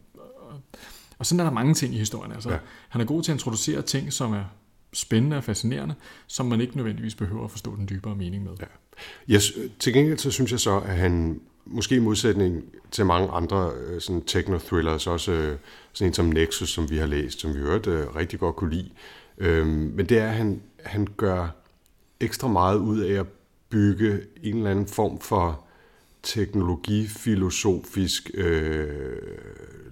[1.23, 2.33] og sådan er der mange ting i historien.
[2.33, 2.59] Altså, Ja.
[2.89, 4.45] Han er god til at introducere ting, som er
[4.93, 5.95] spændende og fascinerende,
[6.27, 8.53] som man ikke nødvendigvis behøver at forstå den dybere mening med.
[8.61, 8.67] Ja.
[9.35, 13.71] Yes, til gengæld så synes jeg så, at han måske i modsætning til mange andre
[13.87, 15.59] øh, sådan techno-thrillers, også øh,
[15.93, 18.75] sådan en som Nexus, som vi har læst, som vi hørte øh, rigtig godt kunne
[18.75, 18.91] lide.
[19.39, 21.49] Øhm, men det er, at han, han gør
[22.21, 23.27] ekstra meget ud af at
[23.69, 25.65] bygge en eller anden form for
[26.23, 28.87] teknologifilosofisk øh,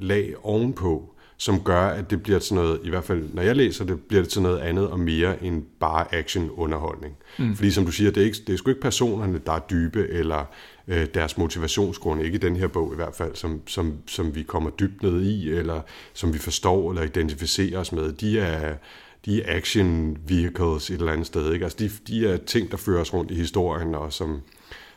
[0.00, 3.84] lag ovenpå, som gør, at det bliver til noget, i hvert fald når jeg læser
[3.84, 7.16] det, bliver det til noget andet og mere end bare action-underholdning.
[7.38, 7.56] Mm.
[7.56, 10.08] Fordi som du siger, det er, ikke, det er sgu ikke personerne, der er dybe,
[10.08, 10.44] eller
[10.88, 14.42] øh, deres motivationsgrund, ikke i den her bog i hvert fald, som, som, som vi
[14.42, 15.80] kommer dybt ned i, eller
[16.12, 18.12] som vi forstår eller identificerer os med.
[18.12, 18.76] De er,
[19.24, 21.52] de er action vehicles et eller andet sted.
[21.52, 21.64] Ikke?
[21.64, 24.40] Altså de, de er ting, der fører os rundt i historien, og som,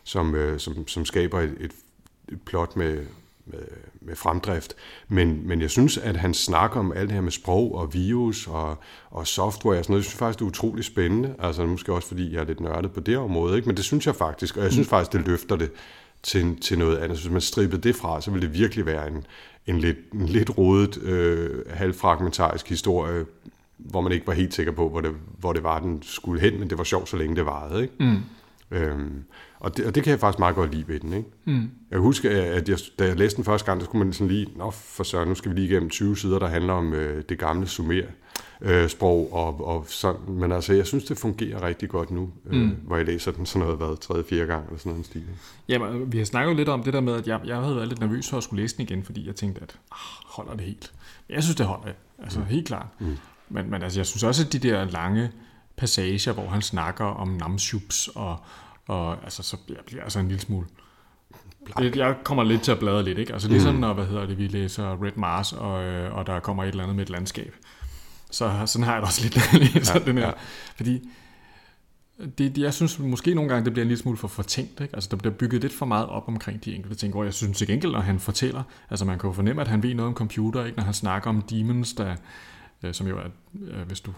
[0.03, 1.71] som, øh, som, som skaber et,
[2.31, 2.97] et plot med,
[3.45, 3.59] med,
[4.01, 4.75] med fremdrift.
[5.07, 8.47] Men, men jeg synes, at han snakker om alt det her med sprog og virus
[8.47, 8.77] og,
[9.09, 10.01] og software og sådan noget.
[10.01, 11.35] Jeg synes faktisk, det er utrolig spændende.
[11.39, 13.55] Altså måske også, fordi jeg er lidt nørdet på det område.
[13.55, 13.67] Ikke?
[13.67, 15.71] Men det synes jeg faktisk, og jeg synes faktisk, det løfter det
[16.23, 17.17] til, til noget andet.
[17.17, 19.25] Så hvis man strippede det fra, så ville det virkelig være en,
[19.67, 23.25] en, lidt, en lidt rodet, øh, halvfragmentarisk historie,
[23.77, 26.59] hvor man ikke var helt sikker på, hvor det, hvor det var, den skulle hen,
[26.59, 27.81] men det var sjovt, så længe det varede.
[27.81, 27.93] Ikke?
[27.99, 28.17] Mm.
[28.73, 29.23] Øhm,
[29.59, 31.13] og, det, og det kan jeg faktisk meget godt lide ved den.
[31.13, 31.29] Ikke?
[31.45, 31.61] Mm.
[31.61, 34.27] Jeg kan huske, at jeg, da jeg læste den første gang, så skulle man sådan
[34.27, 37.23] lige, nå for så, nu skal vi lige igennem 20 sider, der handler om øh,
[37.29, 38.03] det gamle sumer
[38.61, 40.21] øh, sprog og, og sådan.
[40.27, 42.77] Men altså, jeg synes, det fungerer rigtig godt nu, øh, mm.
[42.87, 45.23] hvor jeg læser den sådan noget, hvad, tredje, fjerde gang eller sådan noget en stil.
[45.67, 47.99] Jamen, vi har snakket lidt om det der med, at jeg, jeg havde været lidt
[47.99, 50.93] nervøs for at skulle læse den igen, fordi jeg tænkte, at ah, holder det helt.
[51.27, 51.93] Men jeg synes, det holder.
[52.23, 52.45] Altså, mm.
[52.45, 52.87] helt klart.
[52.99, 53.17] Mm.
[53.49, 55.31] Men, men altså, jeg synes også, at de der lange
[55.77, 58.37] passager, hvor han snakker om namsjups, og,
[58.87, 60.67] og altså, så jeg bliver altså en lille smule...
[61.77, 63.33] Det, jeg kommer lidt til at bladre lidt, ikke?
[63.33, 66.63] Altså ligesom når, hvad hedder det, vi læser Red Mars, og, øh, og der kommer
[66.63, 67.55] et eller andet med et landskab.
[68.31, 70.27] Så sådan har jeg det også lidt, læser ja, den her.
[70.27, 70.33] ja.
[70.75, 71.01] Fordi
[72.37, 74.81] det, jeg synes måske nogle gange, det bliver en lille smule for fortænkt.
[74.81, 74.95] Ikke?
[74.95, 77.57] Altså, der bliver bygget lidt for meget op omkring de enkelte ting, hvor jeg synes
[77.57, 80.15] til gengæld, når han fortæller, altså man kan jo fornemme, at han ved noget om
[80.15, 80.77] computer, ikke?
[80.77, 82.15] når han snakker om demons, der,
[82.83, 83.27] øh, som jo er,
[83.67, 84.11] øh, hvis du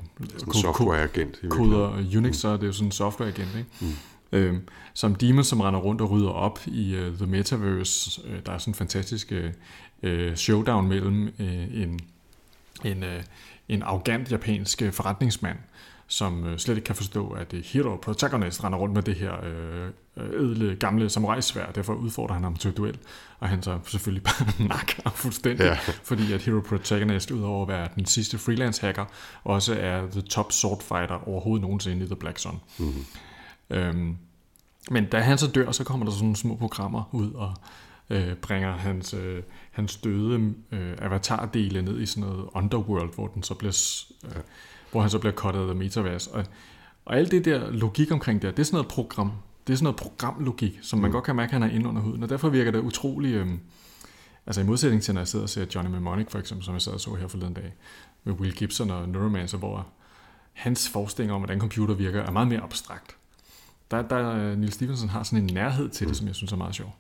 [0.53, 1.41] softwareagent.
[1.49, 3.69] koder Unix, så er det jo sådan en softwareagent, ikke?
[3.81, 3.93] Mm.
[4.31, 4.61] Øhm,
[4.93, 8.21] som demons, som render rundt og rydder op i uh, The Metaverse.
[8.25, 9.33] Uh, der er sådan en fantastisk
[10.03, 11.99] uh, showdown mellem uh, en,
[12.85, 13.23] en, uh,
[13.69, 15.57] en arrogant japansk øh, forretningsmand,
[16.07, 19.33] som uh, slet ikke kan forstå, at det Hero Protagonist render rundt med det her
[20.17, 22.97] uh, edle gamle samurai-svær, derfor udfordrer han ham til et duel,
[23.39, 25.69] og han så selvfølgelig bare nakker fuldstændig, Ja.
[25.69, 25.77] ja.
[26.03, 29.05] fordi at Hero Protagonist, udover at være den sidste freelance hacker,
[29.43, 32.59] også er the top sword fighter overhovedet nogensinde i The Black Sun.
[32.79, 33.05] Mm-hmm.
[33.69, 34.17] Øhm,
[34.91, 37.53] men da han så dør, så kommer der sådan nogle små programmer ud og
[38.09, 43.43] øh, bringer hans, øh, hans døde øh, avatardele ned i sådan noget underworld, hvor, den
[43.43, 44.41] så bliver, øh,
[44.95, 46.31] hvor han så bliver cuttet af metaverse.
[46.31, 46.45] Og,
[47.05, 49.31] og alt det der logik omkring det, det er sådan noget program.
[49.67, 52.01] Det er sådan noget programlogik, som man godt kan mærke, at han er inde under
[52.01, 52.23] huden.
[52.23, 53.33] Og derfor virker det utrolig...
[53.33, 53.47] Øh,
[54.45, 56.81] altså i modsætning til, når jeg sidder og ser Johnny Mnemonic, for eksempel, som jeg
[56.81, 57.73] sad og så her forleden dag,
[58.23, 59.87] med Will Gibson og Neuromancer, hvor
[60.53, 63.15] hans forestilling om, hvordan computer virker, er meget mere abstrakt.
[63.91, 66.75] Der, der Neil Stevenson har sådan en nærhed til det, som jeg synes er meget
[66.75, 66.95] sjov.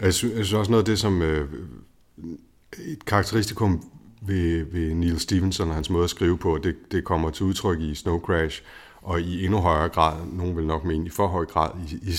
[0.00, 1.22] Jeg synes, jeg synes også noget af det, som...
[1.22, 1.48] Øh,
[2.78, 7.30] et karakteristikum ved, ved Neil Stevenson og hans måde at skrive på, det, det kommer
[7.30, 8.62] til udtryk i Snow Crash,
[9.02, 12.12] og i endnu højere grad, nogen vil nok mene i for høj grad i, i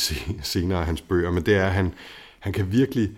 [0.43, 1.93] senere af hans bøger, men det er, at han,
[2.39, 3.11] han kan virkelig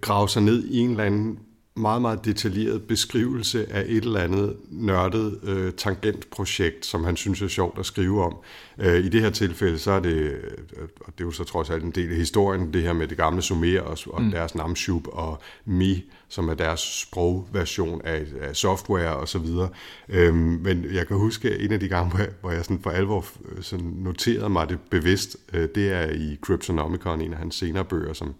[0.00, 1.38] grave sig ned i en eller anden
[1.74, 7.48] meget, meget detaljeret beskrivelse af et eller andet nørdet øh, tangentprojekt, som han synes er
[7.48, 8.36] sjovt at skrive om.
[8.78, 11.70] Øh, I det her tilfælde, så er det, øh, og det er jo så trods
[11.70, 14.30] alt en del af historien, det her med det gamle Sumer og, og mm.
[14.30, 19.68] deres Namshub og Mi, som er deres sprogversion af, af software og så videre.
[20.08, 23.62] Øh, men jeg kan huske, en af de gange, hvor jeg sådan for alvor øh,
[23.62, 28.12] sådan noterede mig det bevidst, øh, det er i Cryptonomicon, en af hans senere bøger,
[28.12, 28.34] som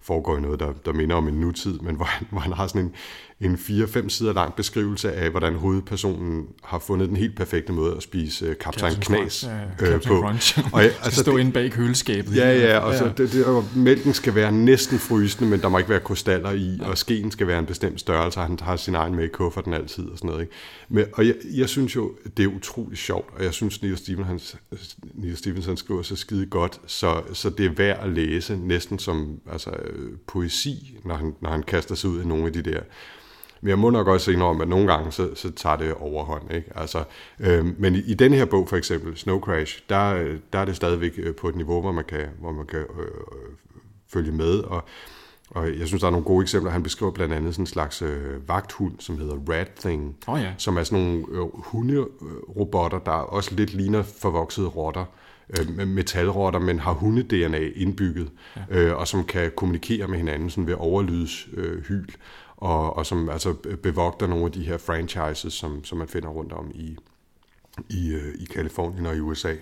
[0.00, 2.66] foregår i noget, der, der minder om en nutid, men hvor han, hvor han har
[2.66, 2.92] sådan
[3.40, 7.96] en, en 4-5 sider lang beskrivelse af, hvordan hovedpersonen har fundet den helt perfekte måde
[7.96, 10.20] at spise Kaptajn Knas ja, øh, på.
[10.20, 10.58] Crunch.
[10.72, 12.36] og, ja, altså, stå inde bag køleskabet.
[12.36, 12.98] Ja, ja, og ja.
[12.98, 16.50] så det, det, og mælken skal være næsten frysende, men der må ikke være krystaller
[16.50, 16.88] i, ja.
[16.88, 20.04] og skeen skal være en bestemt størrelse, han har sin egen med i kufferten altid
[20.04, 20.42] og sådan noget.
[20.42, 20.52] Ikke?
[20.88, 24.60] Men, og jeg, jeg synes jo, det er utroligt sjovt, og jeg synes, Neil Stephenson,
[25.14, 29.40] Neil Stephenson skriver så skide godt, så, så det er værd at læse, næsten som
[29.52, 29.70] altså,
[30.26, 32.80] poesi, når han, når han kaster sig ud i nogle af de der
[33.60, 36.52] men jeg må nok også indrømme, at nogle gange, så, så tager det overhånd.
[36.52, 36.72] Ikke?
[36.74, 37.04] Altså,
[37.40, 40.76] øh, men i, i den her bog, for eksempel, Snow Crash, der, der er det
[40.76, 43.08] stadigvæk øh, på et niveau, hvor man kan, hvor man kan øh,
[44.12, 44.58] følge med.
[44.58, 44.84] Og,
[45.50, 46.72] og jeg synes, der er nogle gode eksempler.
[46.72, 50.52] Han beskriver blandt andet sådan en slags øh, vagthund, som hedder Rat Thing, oh, ja.
[50.58, 55.04] som er sådan nogle øh, hunderobotter, der også lidt ligner forvoksede rotter
[55.50, 58.78] øh, metalrotter, men har hunde-DNA indbygget, ja.
[58.78, 62.06] øh, og som kan kommunikere med hinanden sådan ved overlyds øh, hyl
[62.58, 66.52] og, og som altså bevogter nogle af de her franchises, som, som man finder rundt
[66.52, 66.96] om i,
[67.90, 69.54] i, øh, i Kalifornien og i USA.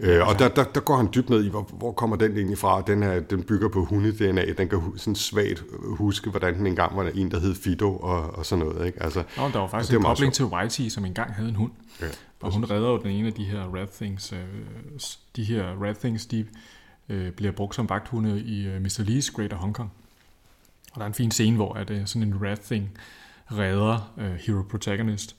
[0.00, 2.58] Øh, og der, der, der går han dybt ned i, hvor, hvor kommer den egentlig
[2.58, 2.82] fra?
[2.82, 4.52] Den, er, den bygger på hunde-DNA.
[4.52, 8.46] Den kan sådan svagt huske, hvordan den engang var en, der hed Fido og, og
[8.46, 8.86] sådan noget.
[8.86, 9.02] Ikke?
[9.02, 11.72] Altså, Nå, der var faktisk en kobling til Whitey, som engang havde en hund.
[12.00, 12.06] Ja,
[12.40, 14.32] og hun redder jo den ene af de her Red Things.
[14.32, 14.38] Øh,
[15.36, 16.46] de her Red Things, de
[17.08, 19.00] øh, bliver brugt som vagthunde i øh, Mr.
[19.00, 19.92] Lee's Greater Hong Kong.
[20.94, 22.90] Og der er en fin scene, hvor at, uh, sådan en red thing
[23.52, 25.36] redder uh, hero protagonist.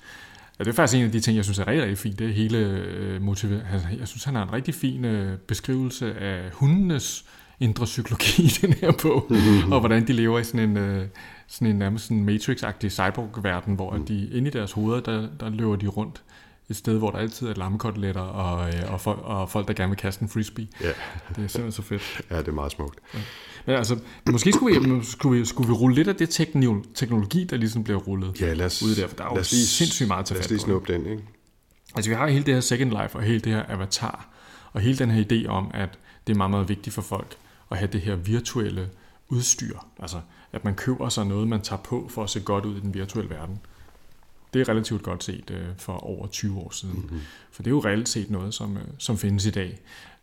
[0.59, 2.19] Ja, det er faktisk en af de ting, jeg synes er rigtig, rigtig fint.
[2.19, 3.65] Det er hele uh, motivet.
[3.99, 7.25] Jeg synes, han har en rigtig fin uh, beskrivelse af hundenes
[7.59, 9.71] indre psykologi i den her bog, mm-hmm.
[9.73, 11.05] og hvordan de lever i sådan en, uh,
[11.47, 14.05] sådan en nærmest sådan Matrix-agtig cyborg-verden, hvor mm.
[14.05, 16.23] de inde i deres hoveder, der, der løber de rundt
[16.69, 19.97] et sted, hvor der altid er lammekoteletter og, og, folk, og folk, der gerne vil
[19.97, 20.67] kaste en frisbee.
[20.81, 20.87] Ja.
[20.87, 20.93] Det
[21.27, 22.21] er simpelthen så fedt.
[22.31, 22.99] Ja, det er meget smukt.
[23.13, 23.19] Ja.
[23.65, 23.99] Men altså,
[24.31, 26.29] måske skulle vi, skulle, vi, skulle vi rulle lidt af det
[26.95, 29.45] teknologi, der ligesom bliver rullet ja, lad os, ud der, for der er jo lige,
[29.45, 31.23] sindssygt meget til Lad os lige snuppe den, ikke?
[31.95, 34.29] Altså, vi har hele det her Second Life og hele det her avatar,
[34.73, 35.89] og hele den her idé om, at
[36.27, 37.35] det er meget, meget vigtigt for folk
[37.71, 38.89] at have det her virtuelle
[39.29, 39.77] udstyr.
[39.99, 40.17] Altså,
[40.51, 42.93] at man køber sig noget, man tager på for at se godt ud i den
[42.93, 43.59] virtuelle verden.
[44.55, 46.99] Det er relativt godt set øh, for over 20 år siden.
[46.99, 47.19] Mm-hmm.
[47.51, 49.79] For det er jo reelt set noget, som, øh, som findes i dag.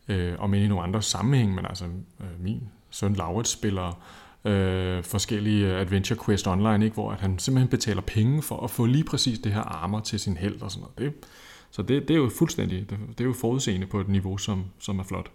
[0.08, 1.84] Øh, og men i nogle andre sammenhæng, men altså
[2.20, 4.02] øh, min søn Laurits spiller
[4.44, 6.94] øh, forskellige Adventure Quest online, ikke?
[6.94, 10.20] hvor at han simpelthen betaler penge for at få lige præcis det her armor til
[10.20, 11.14] sin held og sådan noget.
[11.14, 11.28] Det,
[11.70, 14.64] så det, det er jo fuldstændig, det, det er jo forudseende på et niveau, som,
[14.78, 15.30] som er flot.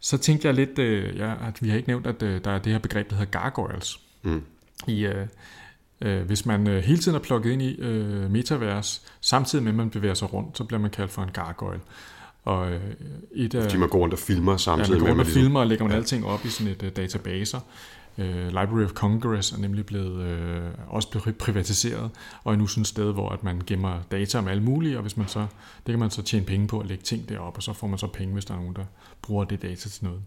[0.00, 2.58] Så tænkte jeg lidt, øh, ja, at vi har ikke nævnt, at øh, der er
[2.58, 4.00] det her begreb, der hedder gargoyles.
[4.22, 4.42] Mm.
[4.86, 5.26] I, øh,
[6.00, 9.76] øh, hvis man øh, hele tiden er plukket ind i øh, metavers, samtidig med at
[9.76, 11.80] man bevæger sig rundt, så bliver man kaldt for en gargoyle.
[12.44, 12.80] Og øh,
[13.32, 15.42] et af, Fordi man går rundt og filmer samtidig ja, man går rundt og ligesom,
[15.42, 15.98] filmer og lægger man ja.
[15.98, 17.60] alting op i sådan et uh, databaser.
[18.18, 20.42] Uh, Library of Congress er nemlig blevet
[20.88, 22.10] uh, også privatiseret,
[22.44, 25.02] og er nu sådan et sted, hvor at man gemmer data om alle mulige, og
[25.02, 25.40] hvis man så,
[25.86, 27.98] det kan man så tjene penge på at lægge ting derop, og så får man
[27.98, 28.84] så penge, hvis der er nogen, der
[29.22, 30.20] bruger det data til noget.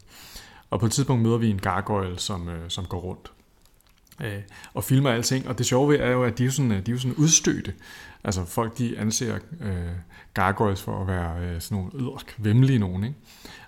[0.69, 3.31] Og på et tidspunkt møder vi en gargoyle, som, uh, som går rundt
[4.21, 4.41] øh,
[4.73, 5.47] og filmer alting.
[5.47, 7.73] Og det sjove ved er jo, at de er sådan, de er jo sådan udstødte.
[8.23, 9.75] Altså folk, de anser øh,
[10.33, 13.03] gargoyles for at være øh, sådan nogle yderk, vemmelige nogen.
[13.03, 13.15] Ikke?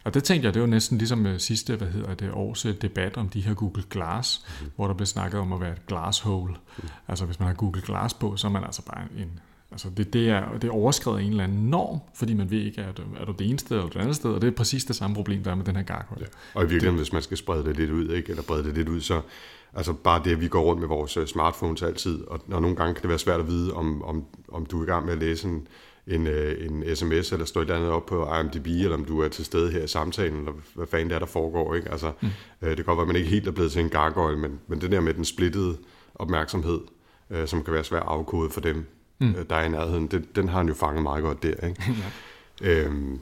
[0.03, 2.75] Og det tænkte jeg, det var næsten ligesom øh, sidste hvad hedder det, års øh,
[2.81, 4.71] debat om de her Google Glass, mm.
[4.75, 6.55] hvor der blev snakket om at være et glass hole.
[6.77, 6.89] Mm.
[7.07, 9.39] Altså hvis man har Google Glass på, så er man altså bare en
[9.75, 12.81] Altså det, det, er, det er overskrevet en eller anden norm, fordi man ved ikke,
[12.81, 14.95] at er du det ene sted eller det andet sted, og det er præcis det
[14.95, 16.21] samme problem, der er med den her gargoyle.
[16.21, 16.59] Ja.
[16.59, 18.73] Og i virkeligheden, det, hvis man skal sprede det lidt ud, ikke, eller brede det
[18.73, 19.21] lidt ud, så
[19.77, 22.75] Altså bare det, at vi går rundt med vores øh, smartphones altid, og, og nogle
[22.75, 25.13] gange kan det være svært at vide, om, om, om du er i gang med
[25.13, 25.67] at læse en,
[26.07, 29.21] en, øh, en sms, eller står et eller andet op på IMDb, eller om du
[29.21, 31.75] er til stede her i samtalen, eller hvad fanden det er, der foregår.
[31.75, 31.91] Ikke?
[31.91, 32.27] Altså, mm.
[32.61, 34.59] øh, det kan godt være, at man ikke helt er blevet til en gargoyle, men,
[34.67, 35.77] men det der med den splittede
[36.15, 36.79] opmærksomhed,
[37.29, 38.85] øh, som kan være svært afkode for dem,
[39.19, 39.35] mm.
[39.35, 41.67] øh, der er i nærheden, den, den har han jo fanget meget godt der.
[41.67, 41.83] Ikke?
[42.61, 42.67] ja.
[42.69, 43.19] øhm,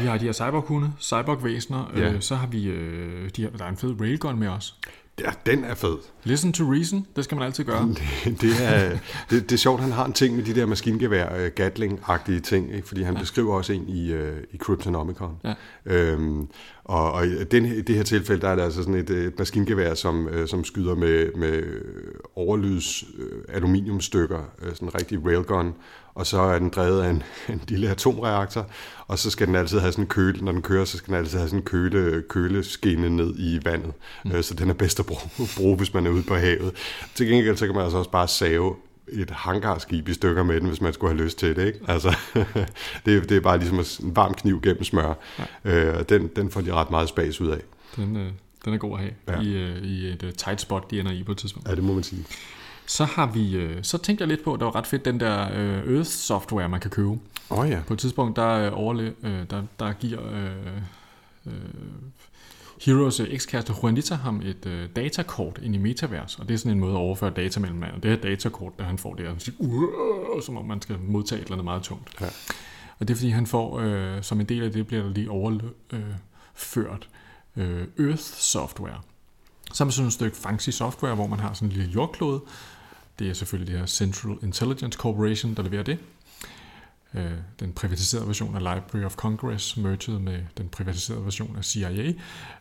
[0.00, 2.12] vi har de her cyborghunde, cyborgvæsener, ja.
[2.12, 4.76] øh, så har vi, øh, de her, der er en fed railgun med os.
[5.20, 5.96] Ja, den er fed.
[6.24, 7.88] Listen to reason, det skal man altid gøre.
[7.88, 8.98] Det, det, er,
[9.30, 12.74] det, det er sjovt, han har en ting med de der maskingevær, uh, Gatling-agtige ting,
[12.74, 12.88] ikke?
[12.88, 13.20] fordi han ja.
[13.20, 14.20] beskriver også en i, uh,
[14.52, 15.36] i Kryptonomicon.
[15.44, 15.54] Ja.
[15.86, 16.48] Øhm,
[16.84, 19.38] og, og i den, i det her tilfælde, der er det altså sådan et, et
[19.38, 21.62] maskingevær, som, uh, som skyder med, med
[22.36, 24.40] overlyds uh, aluminiumstykker,
[24.74, 25.74] sådan en rigtig railgun,
[26.18, 27.22] og så er den drevet af en,
[27.54, 28.66] en lille atomreaktor,
[29.06, 31.18] og så skal den altid have sådan en køle, når den kører, så skal den
[31.18, 33.92] altid have sådan en køle, køleskinne ned i vandet,
[34.24, 34.42] mm.
[34.42, 36.74] så den er bedst at bruge, bruge, hvis man er ude på havet.
[37.14, 38.76] Til gengæld så kan man altså også bare save
[39.08, 41.66] et hangarskib i stykker med den, hvis man skulle have lyst til det.
[41.66, 41.78] Ikke?
[41.88, 42.16] Altså,
[43.06, 45.14] det, det er bare ligesom en varm kniv gennem smør.
[45.64, 45.98] Ja.
[45.98, 47.60] Øh, den, den får de ret meget spas ud af.
[47.96, 48.32] Den, øh,
[48.64, 49.40] den er god at have ja.
[49.40, 51.68] i, øh, i et tight spot, de ender i på et tidspunkt.
[51.68, 52.24] Ja, det må man sige.
[52.88, 55.20] Så har vi, øh, så tænkte jeg lidt på, at det var ret fedt, den
[55.20, 57.18] der øh, Earth software, man kan købe.
[57.50, 57.80] Oh, ja.
[57.86, 60.76] På et tidspunkt, der, øh, overle, øh, der, der giver øh,
[61.46, 61.52] øh,
[62.82, 66.80] Heroes ekskæreste Juanita ham et øh, datakort ind i Metaverse, og det er sådan en
[66.80, 67.94] måde at overføre data mellem mand.
[67.94, 69.56] Og det her datakort, der han får det, han siger,
[70.42, 72.20] som om man skal modtage et eller andet meget tungt.
[72.20, 72.26] Ja.
[72.98, 75.30] Og det er fordi, han får, øh, som en del af det, bliver der lige
[75.30, 77.08] overført
[77.56, 79.00] øh, Earth software.
[79.72, 82.40] Som er sådan et stykke fancy software, hvor man har sådan en lille jordklode,
[83.18, 85.98] det er selvfølgelig det her Central Intelligence Corporation, der leverer det.
[87.14, 92.12] Øh, den privatiserede version af Library of Congress merged med den privatiserede version af CIA.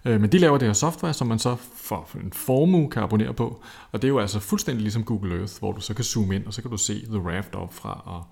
[0.05, 3.33] Øh, men de laver det her software, som man så for en formue kan abonnere
[3.33, 3.61] på.
[3.91, 6.45] Og det er jo altså fuldstændig ligesom Google Earth, hvor du så kan zoome ind,
[6.45, 8.23] og så kan du se The Raft op fra, og,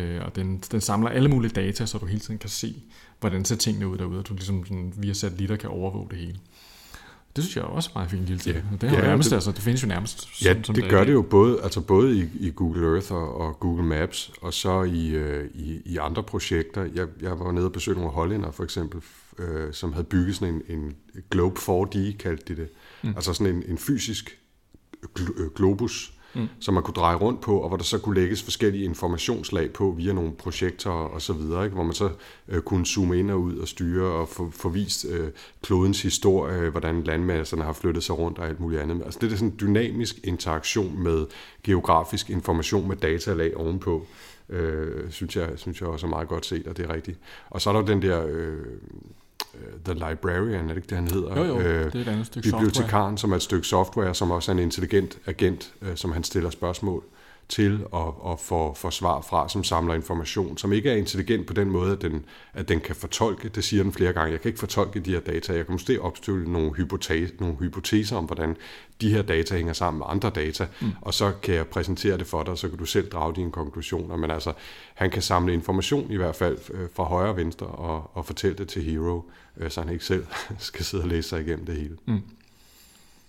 [0.00, 2.74] øh, og den, den samler alle mulige data, så du hele tiden kan se,
[3.20, 6.38] hvordan ser tingene ud derude, og du ligesom sådan, via satellitter kan overvåge det hele.
[7.36, 8.56] Det synes jeg også er meget fint lille ting.
[8.56, 8.86] Ja.
[8.86, 11.12] Det, ja, nærmest, det, altså, det findes jo nærmest Ja, som det, det gør det
[11.12, 15.08] jo både, altså både i, i Google Earth og, og Google Maps, og så i,
[15.08, 16.88] øh, i, i andre projekter.
[16.94, 19.00] Jeg, jeg var nede og besøgte nogle hollænder for eksempel,
[19.38, 20.96] øh, som havde bygget sådan en, en
[21.30, 22.68] Globe 4D, kaldte de det.
[23.02, 23.08] Mm.
[23.16, 24.38] Altså sådan en, en fysisk
[25.18, 26.48] gl- øh, globus, mm.
[26.60, 29.94] som man kunne dreje rundt på, og hvor der så kunne lægges forskellige informationslag på
[29.96, 31.74] via nogle projektorer og så videre, ikke?
[31.74, 32.10] hvor man så
[32.48, 35.28] øh, kunne zoome ind og ud og styre og få, få vist øh,
[35.62, 39.02] klodens historie, hvordan landmasserne har flyttet sig rundt og alt muligt andet.
[39.04, 41.26] Altså det er sådan en dynamisk interaktion med
[41.64, 44.06] geografisk information med datalag ovenpå.
[44.48, 47.18] Øh, synes, jeg, synes jeg også er meget godt set, og det er rigtigt.
[47.50, 48.66] Og så er der den der Øh,
[49.84, 51.36] The Librarian, er det ikke det, han hedder?
[51.36, 53.18] Jo, jo, øh, det er et andet stykke Bibliotekaren, software.
[53.18, 56.50] som er et stykke software, som også er en intelligent agent, øh, som han stiller
[56.50, 57.04] spørgsmål
[57.50, 61.52] til og, og får, får svar fra, som samler information, som ikke er intelligent på
[61.52, 64.48] den måde, at den, at den kan fortolke, det siger den flere gange, jeg kan
[64.48, 68.56] ikke fortolke de her data, jeg kan måske opstille nogle, hypotese, nogle hypoteser om, hvordan
[69.00, 70.92] de her data hænger sammen med andre data, mm.
[71.00, 74.16] og så kan jeg præsentere det for dig, så kan du selv drage dine konklusioner,
[74.16, 74.52] men altså,
[74.94, 78.58] han kan samle information i hvert fald øh, fra højre og venstre og, og fortælle
[78.58, 80.26] det til Hero, øh, så han ikke selv
[80.58, 81.96] skal sidde og læse sig igennem det hele.
[82.06, 82.20] Mm.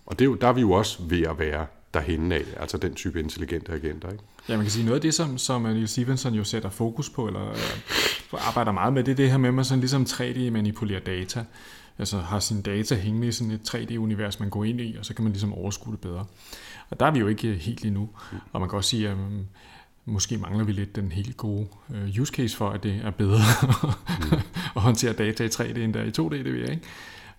[0.06, 2.78] Og det er jo, der er vi jo også ved at være derhen af, altså
[2.78, 4.12] den type intelligente agenter.
[4.12, 4.24] Ikke?
[4.50, 7.28] Ja, man kan sige noget af det, som, som Neil Stevenson jo sætter fokus på,
[7.28, 11.00] eller øh, arbejder meget med, det er det her med, at man sådan ligesom 3D-manipulerer
[11.00, 11.46] data.
[12.00, 15.14] Altså har sin data hængende i sådan et 3D-univers, man går ind i, og så
[15.14, 16.26] kan man ligesom overskue det bedre.
[16.90, 18.10] Og der er vi jo ikke helt endnu.
[18.54, 19.48] Og man kan også sige, at um,
[20.06, 21.68] måske mangler vi lidt den helt gode
[22.20, 23.40] use case for, at det er bedre
[24.32, 24.38] mm.
[24.76, 26.84] at håndtere data i 3D end der i 2D, det ved jeg ikke.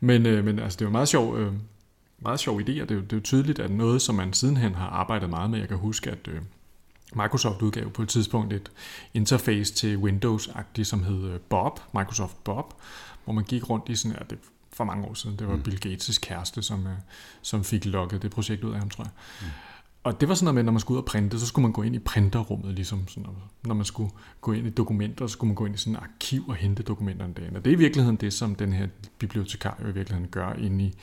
[0.01, 1.53] Men, men altså, det er jo meget sjovt, uh,
[2.23, 4.33] meget sjov idé, og det er, jo, det er jo tydeligt, at noget, som man
[4.33, 6.41] sidenhen har arbejdet meget med, jeg kan huske, at øh,
[7.15, 8.71] Microsoft udgav på et tidspunkt et
[9.15, 12.75] interface til Windows-agtigt, som hed øh, Bob, Microsoft Bob,
[13.25, 14.39] hvor man gik rundt i sådan, ja, det
[14.73, 15.63] for mange år siden, det var mm.
[15.63, 16.93] Bill Gates' kæreste, som, øh,
[17.43, 19.11] som fik lukket det projekt ud af ham, tror jeg.
[19.41, 19.47] Mm.
[20.05, 21.73] Og det var sådan noget med, når man skulle ud og printe, så skulle man
[21.73, 23.27] gå ind i printerrummet, ligesom sådan,
[23.65, 26.01] når man skulle gå ind i dokumenter, så skulle man gå ind i sådan et
[26.01, 27.59] arkiv og hente dokumenterne derinde.
[27.59, 30.95] Og det er i virkeligheden det, som den her bibliotekar i virkeligheden gør inde i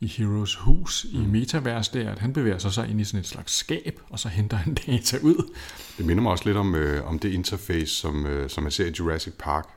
[0.00, 1.22] i Heroes hus mm.
[1.22, 4.00] i Metaverse, det er, at han bevæger sig så ind i sådan et slags skab,
[4.10, 5.54] og så henter han data ud.
[5.98, 8.86] Det minder mig også lidt om, øh, om det interface, som, øh, som man ser
[8.86, 9.68] i Jurassic Park,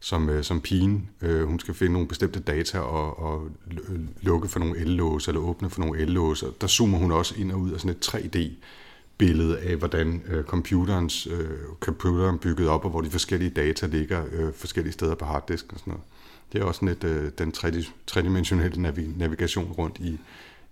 [0.00, 3.48] som, øh, som pigen, øh, hun skal finde nogle bestemte data og, og
[4.20, 6.44] lukke for nogle ellås eller åbne for nogle ellås.
[6.60, 8.38] Der zoomer hun også ind og ud af sådan et 3D
[9.18, 14.24] billede af, hvordan øh, computerens, øh, computeren bygget op, og hvor de forskellige data ligger
[14.32, 16.04] øh, forskellige steder på harddisken og sådan noget.
[16.52, 17.52] Det er også et, øh, den
[18.06, 18.82] tredimensionelle
[19.16, 20.18] navigation rundt i,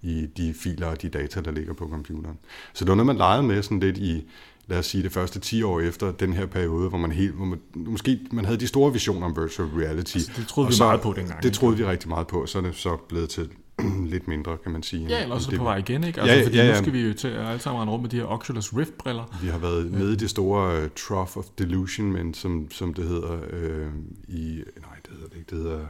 [0.03, 2.39] i de filer og de data, der ligger på computeren.
[2.73, 4.25] Så det var noget, man legede med sådan lidt i,
[4.67, 7.45] lad os sige, det første 10 år efter den her periode, hvor man helt, hvor
[7.45, 10.17] man, måske man havde de store visioner om virtual reality.
[10.17, 11.43] Altså, det troede vi så, meget på dengang.
[11.43, 13.49] Det troede vi rigtig meget på, så er det så blevet til
[14.13, 15.07] lidt mindre, kan man sige.
[15.09, 16.21] Ja, eller også det, på vej igen, ikke?
[16.21, 16.73] Altså, ja, fordi ja, ja.
[16.73, 19.39] nu skal vi jo til at alle sammen rundt med de her Oculus Rift-briller.
[19.43, 23.05] Vi har været nede i det store uh, Trough of Delusion, men som, som det
[23.05, 23.93] hedder uh,
[24.29, 24.63] i...
[24.81, 25.51] Nej, det hedder det ikke.
[25.51, 25.87] Det hedder...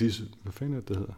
[0.00, 1.14] Dis, hvad fanden er det, det hedder?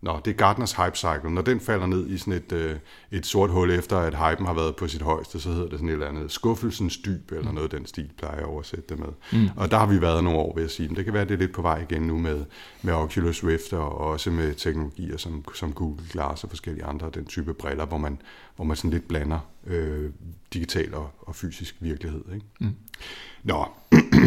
[0.00, 1.30] Nå, det er Gardners Hype Cycle.
[1.30, 2.76] Når den falder ned i sådan et, øh,
[3.10, 5.88] et sort hul efter, at hypen har været på sit højeste, så hedder det sådan
[5.88, 8.98] et eller andet skuffelsens dyb, eller noget af den stil, plejer jeg at oversætte det
[8.98, 9.08] med.
[9.32, 9.48] Mm.
[9.56, 10.88] Og der har vi været nogle år, vil jeg sige.
[10.88, 12.44] Men det kan være, at det er lidt på vej igen nu med,
[12.82, 17.24] med Oculus Rift, og også med teknologier som, som Google Glass og forskellige andre den
[17.24, 18.22] type briller, hvor man,
[18.56, 20.10] hvor man sådan lidt blander øh,
[20.52, 22.24] digital og, og fysisk virkelighed.
[22.34, 22.46] Ikke?
[22.60, 22.74] Mm.
[23.42, 23.66] Nå,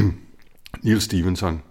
[0.84, 1.62] Neil Stevenson.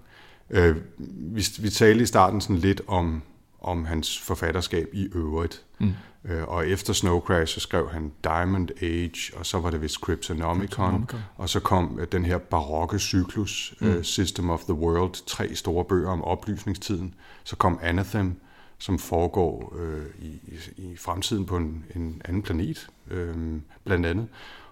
[0.50, 0.76] Øh,
[1.08, 3.22] vi, vi talte i starten sådan lidt om
[3.60, 5.62] om hans forfatterskab i øvrigt.
[5.78, 5.92] Mm.
[6.24, 9.96] Øh, og efter Snow Crash, så skrev han Diamond Age, og så var det vist
[9.96, 11.20] Cryptonomicon, Cryptonomicon.
[11.36, 13.88] og så kom øh, den her barokke cyklus, mm.
[13.88, 17.14] uh, System of the World, tre store bøger om oplysningstiden.
[17.44, 18.40] Så kom Anathem,
[18.78, 20.40] som foregår øh, i,
[20.76, 23.36] i fremtiden på en, en anden planet, øh,
[23.84, 24.28] blandt andet.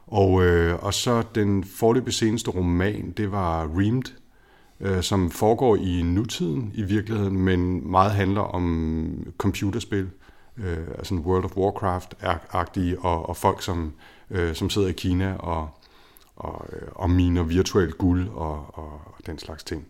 [0.07, 4.13] Og, øh, og så den forløbige seneste roman, det var Reamed,
[4.81, 10.11] øh, som foregår i nutiden i virkeligheden, men meget handler om computerspil,
[10.57, 13.93] øh, altså World of Warcraft-agtige, og, og folk, som,
[14.31, 15.69] øh, som sidder i Kina og,
[16.37, 19.87] og, øh, og miner virtuelt guld og, og, og den slags ting.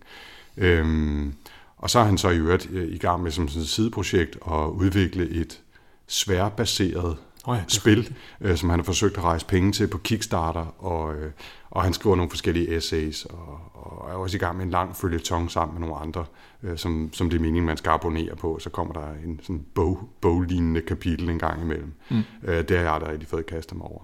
[0.57, 1.35] Øhm,
[1.77, 4.39] og så er han så i øvrigt øh, i gang med som sådan et sideprojekt
[4.47, 5.61] at udvikle et
[6.07, 7.17] sværbaseret
[7.49, 11.15] oh ja, spil, øh, som han har forsøgt at rejse penge til på Kickstarter, og,
[11.15, 11.33] øh,
[11.71, 14.97] og han skriver nogle forskellige essays, og, og er også i gang med en lang
[14.97, 16.25] følgetong sammen med nogle andre,
[16.63, 18.59] øh, som, som det er meningen, man skal abonnere på.
[18.59, 21.93] Så kommer der en sådan bog, boglignende kapitel en gang imellem.
[22.11, 22.23] Mm.
[22.45, 24.03] Øh, det har jeg da rigtig fået kastet mig over.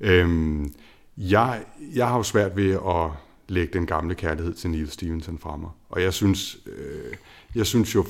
[0.00, 0.74] Øhm,
[1.16, 1.62] jeg,
[1.94, 3.10] jeg har jo svært ved at
[3.48, 5.70] lægge den gamle kærlighed til Neil Stevenson fra mig.
[5.88, 7.14] Og jeg synes, øh,
[7.54, 8.06] jeg synes jo,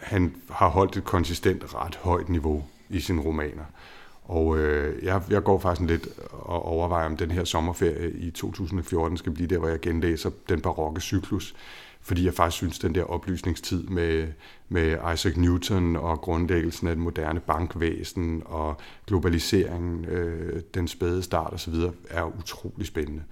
[0.00, 3.64] han har holdt et konsistent ret højt niveau i sine romaner.
[4.24, 9.16] Og øh, jeg, jeg går faktisk lidt og overvejer, om den her sommerferie i 2014
[9.16, 11.54] skal blive der, hvor jeg genlæser den barokke cyklus.
[12.00, 14.28] Fordi jeg faktisk synes, den der oplysningstid med,
[14.68, 18.76] med Isaac Newton og grundlæggelsen af det moderne bankvæsen og
[19.06, 21.74] globaliseringen, øh, den spæde start osv.,
[22.10, 23.22] er utrolig spændende.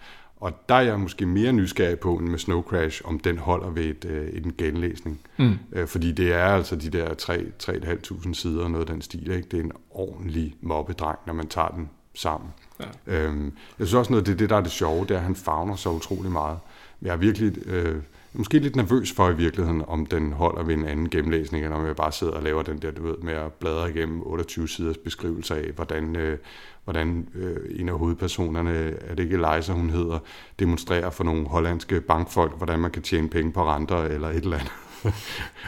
[0.44, 3.70] Og der er jeg måske mere nysgerrig på end med Snow Crash, om den holder
[3.70, 5.20] ved et, øh, en genlæsning.
[5.36, 5.58] Mm.
[5.72, 9.30] Øh, fordi det er altså de der 3-3.500 sider, noget af den stil.
[9.30, 9.48] Ikke?
[9.50, 12.50] Det er en ordentlig mobbedreng, når man tager den sammen.
[12.80, 12.84] Ja.
[13.06, 15.24] Øhm, jeg synes også noget, det er det, der er det sjove, det er, at
[15.24, 16.58] han fagner så utrolig meget.
[17.02, 18.02] Jeg er virkelig øh,
[18.34, 21.86] måske lidt nervøs for i virkeligheden, om den holder ved en anden gennemlæsning, eller om
[21.86, 24.96] jeg bare sidder og laver den der, du ved, med at bladre igennem 28 siders
[24.98, 26.38] beskrivelse af, hvordan, øh,
[26.84, 30.18] hvordan øh, en af hovedpersonerne, er det ikke Eliza, hun hedder,
[30.58, 34.58] demonstrerer for nogle hollandske bankfolk, hvordan man kan tjene penge på renter eller et eller
[34.58, 34.72] andet.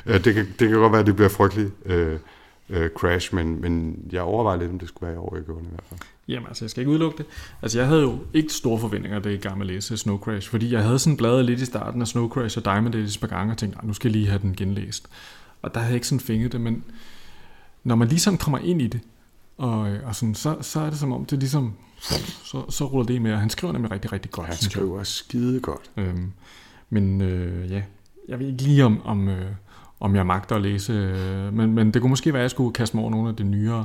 [0.25, 2.19] det, kan, det kan godt være, at det bliver frygteligt øh,
[2.69, 5.61] øh, crash, men, men jeg overvejer lidt, om det skulle være i år, jeg gjorde
[5.61, 6.01] det i hvert fald.
[6.29, 7.27] Jamen altså, jeg skal ikke udelukke det.
[7.63, 10.51] Altså, jeg havde jo ikke store forventninger, da jeg gang med at læse Snow Crash,
[10.51, 13.27] fordi jeg havde sådan bladet lidt i starten af Snow Crash og Diamond Days par
[13.27, 15.07] gange, og tænkte, nu skal jeg lige have den genlæst.
[15.63, 16.85] Og der havde jeg ikke sådan fænget det, men
[17.85, 19.01] når man lige sådan kommer ind i det,
[19.59, 21.75] og, og sådan, så, så er det som om, det ligesom,
[22.45, 24.47] så, så ruller det med, og han skriver nemlig rigtig, rigtig godt.
[24.47, 25.91] Han skriver skide godt.
[25.97, 26.33] Øhm,
[26.91, 27.83] men øh, ja,
[28.29, 29.51] jeg ved ikke lige om, om, øh,
[30.01, 32.73] om jeg magter at læse, øh, men, men det kunne måske være, at jeg skulle
[32.73, 33.85] kaste mig over nogle af de nyere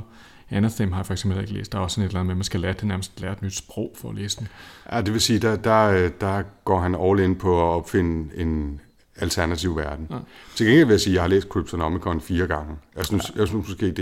[0.52, 1.72] Anathem har jeg for eksempel ikke læst.
[1.72, 3.32] Der er også sådan et eller andet med, at man skal lære, det nærmest lære
[3.32, 4.48] et nyt sprog for at læse den.
[4.92, 8.80] Ja, det vil sige, der, der, der går han all in på at opfinde en
[9.16, 10.06] alternativ verden.
[10.10, 10.16] Ja.
[10.54, 12.76] Til gengæld vil jeg sige, at jeg har læst Cryptonomicon fire gange.
[12.96, 13.40] Jeg synes, ja.
[13.40, 13.96] jeg synes måske, det,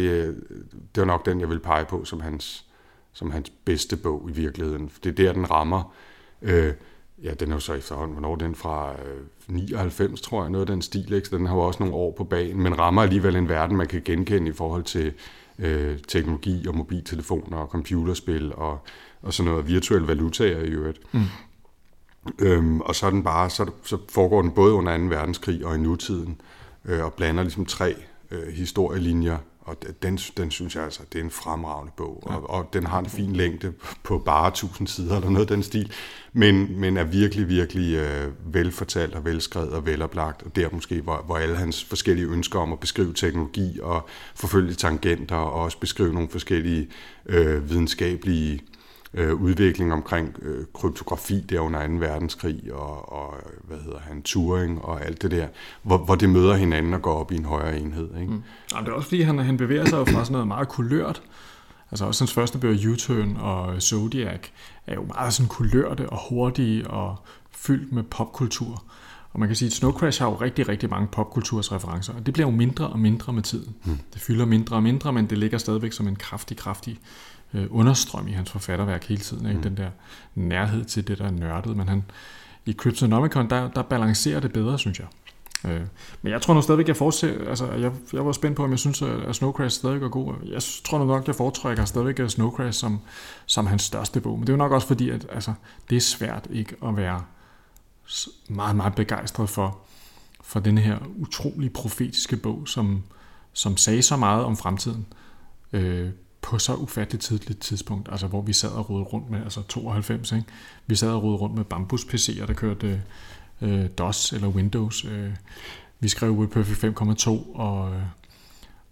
[0.95, 2.65] det var nok den, jeg vil pege på som hans,
[3.13, 4.91] som hans bedste bog i virkeligheden.
[5.05, 5.95] Det er der, den rammer.
[6.43, 6.73] Øh,
[7.25, 10.75] ja, den er jo så efterhånden, hvornår den fra øh, 99, tror jeg, noget af
[10.75, 11.13] den stil.
[11.13, 11.29] Ikke?
[11.29, 13.87] Så den har jo også nogle år på banen, men rammer alligevel en verden, man
[13.87, 15.13] kan genkende i forhold til
[15.59, 18.79] øh, teknologi og mobiltelefoner og computerspil og,
[19.23, 21.15] og sådan noget virtuelle valutaer i øvrigt.
[21.15, 21.25] Mm.
[22.39, 25.05] Øhm, og så er den bare, så, så foregår den både under 2.
[25.05, 26.41] verdenskrig og i nutiden,
[26.85, 27.95] øh, og blander ligesom tre
[28.31, 29.39] øh, historielinjer,
[29.71, 32.35] og den, den synes jeg altså, det er en fremragende bog, ja.
[32.35, 35.63] og, og den har en fin længde på bare 1000 sider eller noget af den
[35.63, 35.93] stil,
[36.33, 41.23] men, men er virkelig, virkelig øh, velfortalt og velskrevet og veloplagt, og der måske, hvor,
[41.27, 46.15] hvor alle hans forskellige ønsker om at beskrive teknologi og forfølge tangenter, og også beskrive
[46.15, 46.89] nogle forskellige
[47.27, 48.61] øh, videnskabelige
[49.15, 51.93] øh, udvikling omkring øh, kryptografi der under 2.
[51.93, 53.35] verdenskrig og, og
[53.65, 55.49] hvad hedder han, Turing og alt det der,
[55.83, 58.09] hvor, hvor det møder hinanden og går op i en højere enhed.
[58.21, 58.33] Ikke?
[58.33, 58.43] Mm.
[58.75, 61.23] Ja, det er også fordi, han, han bevæger sig fra sådan noget meget kulørt,
[61.91, 64.41] altså også hans første bøger, U-Turn og Zodiac,
[64.87, 67.17] er jo meget sådan kulørte og hurtige og
[67.51, 68.85] fyldt med popkultur.
[69.33, 72.35] Og man kan sige, at Snow Crash har jo rigtig, rigtig mange popkultursreferencer, og det
[72.35, 73.75] bliver jo mindre og mindre med tiden.
[73.85, 73.99] Mm.
[74.13, 76.99] Det fylder mindre og mindre, men det ligger stadigvæk som en kraftig, kraftig
[77.55, 79.47] øh, understrøm i hans forfatterværk hele tiden.
[79.47, 79.57] Ikke?
[79.57, 79.63] Mm.
[79.63, 79.91] Den der
[80.35, 81.77] nærhed til det, der er nørdet.
[81.77, 82.05] Men han,
[82.67, 85.07] i Cryptonomicon, der, der balancerer det bedre, synes jeg.
[85.65, 85.81] Øh,
[86.23, 88.79] men jeg tror nu stadigvæk, jeg fortsætter, altså jeg, jeg var spændt på, om jeg
[88.79, 90.35] synes, at Snow Crash stadig er god.
[90.45, 93.01] Jeg tror nu nok, jeg foretrækker stadigvæk Snow Crash som,
[93.47, 94.39] som hans største bog.
[94.39, 95.53] Men det er jo nok også fordi, at altså,
[95.91, 97.23] det er svært ikke at være
[98.49, 99.79] meget, meget begejstret for,
[100.41, 103.03] for den her utrolig profetiske bog, som,
[103.53, 105.07] som sagde så meget om fremtiden
[105.73, 106.11] øh,
[106.43, 110.33] på så ufatteligt tidligt tidspunkt, altså hvor vi sad og rodede rundt med, altså 92,
[110.33, 110.45] ikke?
[110.87, 113.03] vi sad og rodede rundt med bambus-PC'er, der kørte
[113.61, 115.05] øh, DOS eller Windows.
[115.05, 115.31] Øh,
[116.01, 118.03] vi skrev WordPerfect 5.2 og, øh,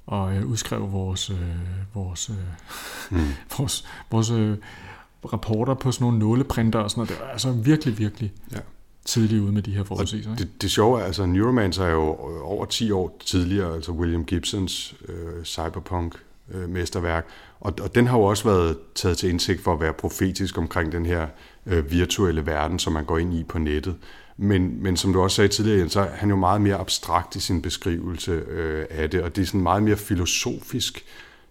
[0.07, 1.37] og øh, udskrev vores, øh,
[1.95, 2.37] vores, øh,
[3.19, 3.27] mm.
[3.59, 4.57] vores, vores øh,
[5.33, 7.11] rapporter på sådan nogle nåleprinter og sådan noget.
[7.11, 8.59] Det var altså virkelig, virkelig ja.
[9.05, 10.37] tidligt ude med de her forudsigelser.
[10.37, 14.95] Det, det sjove er, altså Neuromancer er jo over 10 år tidligere, altså William Gibsons
[15.09, 16.15] øh, cyberpunk
[16.55, 17.27] øh, mesterværk,
[17.61, 20.93] og, og den har jo også været taget til indsigt for at være profetisk omkring
[20.93, 21.27] den her
[21.67, 23.97] øh, virtuelle verden, som man går ind i på nettet.
[24.37, 27.41] Men, men som du også sagde tidligere, så er han jo meget mere abstrakt i
[27.41, 31.05] sin beskrivelse øh, af det, og det er sådan meget mere filosofisk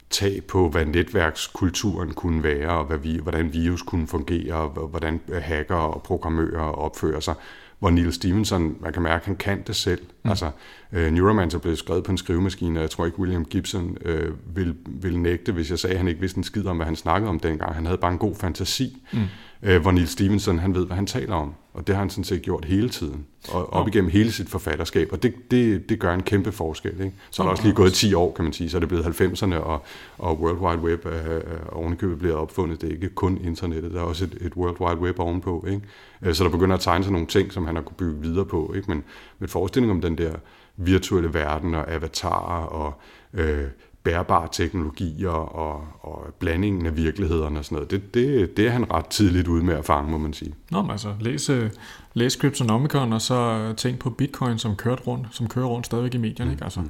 [0.09, 5.21] tag på, hvad netværkskulturen kunne være, og hvad vi, hvordan virus kunne fungere, og hvordan
[5.41, 7.33] hacker og programmører opfører sig
[7.79, 10.01] hvor Neil Stevenson, man kan mærke, han kan det selv.
[10.23, 10.29] Mm.
[10.29, 10.51] Altså,
[10.91, 14.75] uh, Neuromancer blev skrevet på en skrivemaskine, og jeg tror ikke, William Gibson uh, vil,
[14.85, 17.29] vil nægte, hvis jeg sagde, at han ikke vidste en skid om, hvad han snakkede
[17.29, 17.75] om dengang.
[17.75, 19.03] Han havde bare en god fantasi.
[19.13, 19.19] Mm
[19.63, 21.53] øh, hvor Neil Stevenson, han ved, hvad han taler om.
[21.73, 23.25] Og det har han sådan set gjort hele tiden.
[23.49, 25.09] Og op igennem hele sit forfatterskab.
[25.11, 26.91] Og det, det, det gør en kæmpe forskel.
[26.91, 27.13] Ikke?
[27.29, 28.69] Så er der også lige gået 10 år, kan man sige.
[28.69, 29.83] Så er det blevet 90'erne, og,
[30.17, 32.81] og World Wide Web er, er ovenikøbet blevet opfundet.
[32.81, 35.65] Det er ikke kun internettet, der er også et, et World Wide Web ovenpå.
[35.67, 35.81] Ikke?
[36.21, 38.45] Øh, så der begynder at tegne sig nogle ting, som han har kunne bygge videre
[38.45, 38.73] på.
[38.75, 38.91] Ikke?
[38.91, 39.03] Men
[39.39, 40.33] med forestilling om den der
[40.77, 42.93] virtuelle verden og avatarer og
[43.33, 43.65] øh,
[44.07, 48.91] bærbare teknologier og, og blandingen af virkeligheden og sådan noget, det, det, det er han
[48.91, 50.53] ret tidligt ude med at fange, må man sige.
[50.71, 51.69] Nå, men altså, læs, øh,
[52.13, 56.17] læs Cryptonomicon, og så tænk på Bitcoin, som kører rundt, som kører rundt stadigvæk i
[56.17, 56.53] medierne, mm.
[56.53, 56.63] ikke?
[56.63, 56.81] Altså,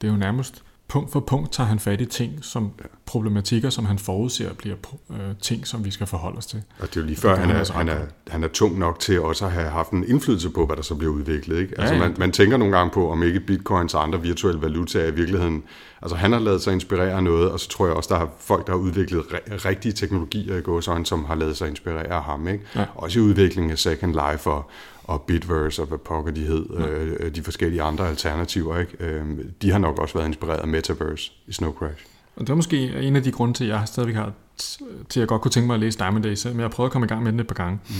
[0.00, 2.72] det er jo nærmest punkt for punkt tager han fat i ting, som
[3.06, 4.76] problematikker, som han forudser bliver
[5.10, 6.62] øh, ting, som vi skal forholde os til.
[6.78, 9.20] Og det er jo lige før, han er, han, er, han er tung nok til
[9.20, 11.58] også at have haft en indflydelse på, hvad der så bliver udviklet.
[11.58, 11.80] Ikke?
[11.80, 12.08] Altså, ja, ja.
[12.08, 15.62] Man, man tænker nogle gange på, om ikke bitcoins og andre virtuelle valutaer i virkeligheden...
[16.02, 18.26] Altså han har lavet sig inspirere af noget, og så tror jeg også, der er
[18.38, 19.22] folk, der har udviklet
[19.64, 22.48] rigtige teknologier i gåsøjne, som har lavet sig inspirere af ham.
[22.48, 22.64] Ikke?
[22.74, 22.84] Ja.
[22.94, 24.70] Også i udviklingen af Second Life og,
[25.08, 26.86] og Bitverse og hvad pokker de hed, ja.
[26.86, 29.04] øh, de forskellige andre alternativer, ikke?
[29.04, 29.24] Øh,
[29.62, 32.06] de har nok også været inspireret af Metaverse i Snow Crash.
[32.36, 35.16] Og det er måske en af de grunde til, at jeg stadigvæk har til at
[35.16, 37.04] jeg godt kunne tænke mig at læse Diamond Days, men jeg har prøvet at komme
[37.04, 37.80] i gang med den et par gange.
[37.88, 37.94] Mm.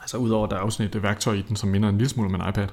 [0.00, 2.28] Altså udover at der er også et værktøj i den, som minder en lille smule
[2.28, 2.68] om en iPad.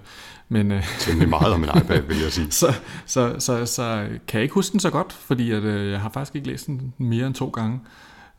[0.50, 2.52] Men, øh, Temmelig meget om en iPad, vil jeg sige.
[2.52, 2.74] så,
[3.06, 6.10] så, så, så kan jeg ikke huske den så godt, fordi at, øh, jeg har
[6.10, 7.80] faktisk ikke læst den mere end to gange.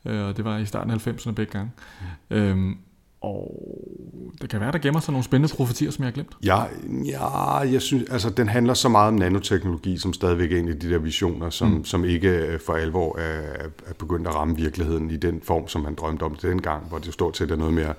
[0.05, 1.71] Øh, og det var i starten af 90'erne begge gange.
[2.31, 2.37] Mm.
[2.37, 2.79] Øhm,
[3.21, 3.55] og
[4.41, 6.33] det kan være, der gemmer sig nogle spændende profetier, som jeg har glemt.
[6.45, 6.63] Ja,
[7.05, 10.79] ja jeg synes, altså den handler så meget om nanoteknologi, som stadigvæk er en af
[10.79, 11.85] de der visioner, som, mm.
[11.85, 15.81] som ikke øh, for alvor er, er begyndt at ramme virkeligheden i den form, som
[15.81, 17.95] man drømte om dengang, hvor det stort set er noget mere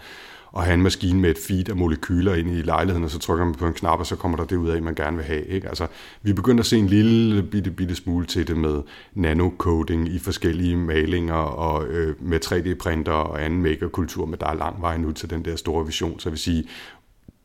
[0.57, 3.45] at have en maskine med et feed af molekyler ind i lejligheden, og så trykker
[3.45, 5.45] man på en knap, og så kommer der det ud af, man gerne vil have.
[5.45, 5.67] Ikke?
[5.67, 5.87] Altså,
[6.21, 8.81] vi begynder at se en lille bitte, bitte smule til det med
[9.13, 14.81] nanocoding i forskellige malinger og øh, med 3D-printer og anden makerkultur, men der er lang
[14.81, 16.19] vej nu til den der store vision.
[16.19, 16.63] Så jeg vil sige,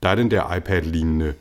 [0.03, 1.35] der er den der iPad-lignende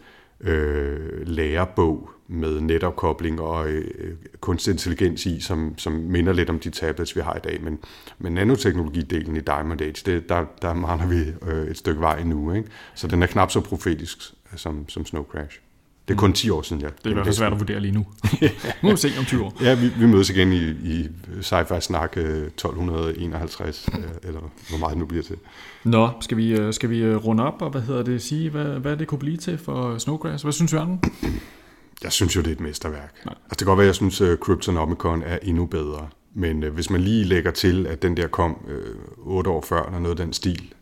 [0.43, 6.69] øh, lærebog, med netopkobling og øh, kunstig intelligens i, som, som minder lidt om de
[6.69, 7.63] tablets, vi har i dag.
[7.63, 7.79] Men,
[8.19, 12.53] men nanoteknologidelen i Diamond Age, det, der, der mangler vi øh, et stykke vej nu.
[12.53, 12.69] Ikke?
[12.95, 14.17] Så den er knap så profetisk
[14.55, 15.59] som, som Snow Crash.
[16.07, 16.87] Det er kun 10 år siden, ja.
[16.87, 18.05] Det er i hvert fald svært at vurdere lige nu.
[18.81, 19.57] nu må vi se om 20 år.
[19.61, 21.07] Ja, vi, vi mødes igen i, i
[21.41, 24.39] Sci-Fi Snak 1251, øh, eller
[24.69, 25.35] hvor meget det nu bliver til.
[25.83, 28.97] Nå, skal vi, øh, skal vi runde op, og hvad hedder det, sige, hvad, hvad
[28.97, 30.43] det kunne blive til for Snowgrass?
[30.43, 30.99] Hvad synes Jørgen?
[32.03, 33.13] Jeg synes jo, det er et mesterværk.
[33.25, 33.33] Nej.
[33.33, 36.07] Altså, det kan godt være, at jeg synes, at Cryptonomicon er endnu bedre.
[36.35, 39.85] Men øh, hvis man lige lægger til, at den der kom øh, otte år før,
[39.85, 40.73] eller noget af den stil,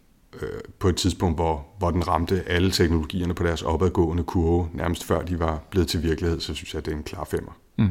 [0.42, 5.04] øh, på et tidspunkt, hvor, hvor den ramte alle teknologierne på deres opadgående kurve, nærmest
[5.04, 7.52] før de var blevet til virkelighed, så synes jeg, at det er en klar femmer.
[7.78, 7.90] Mm.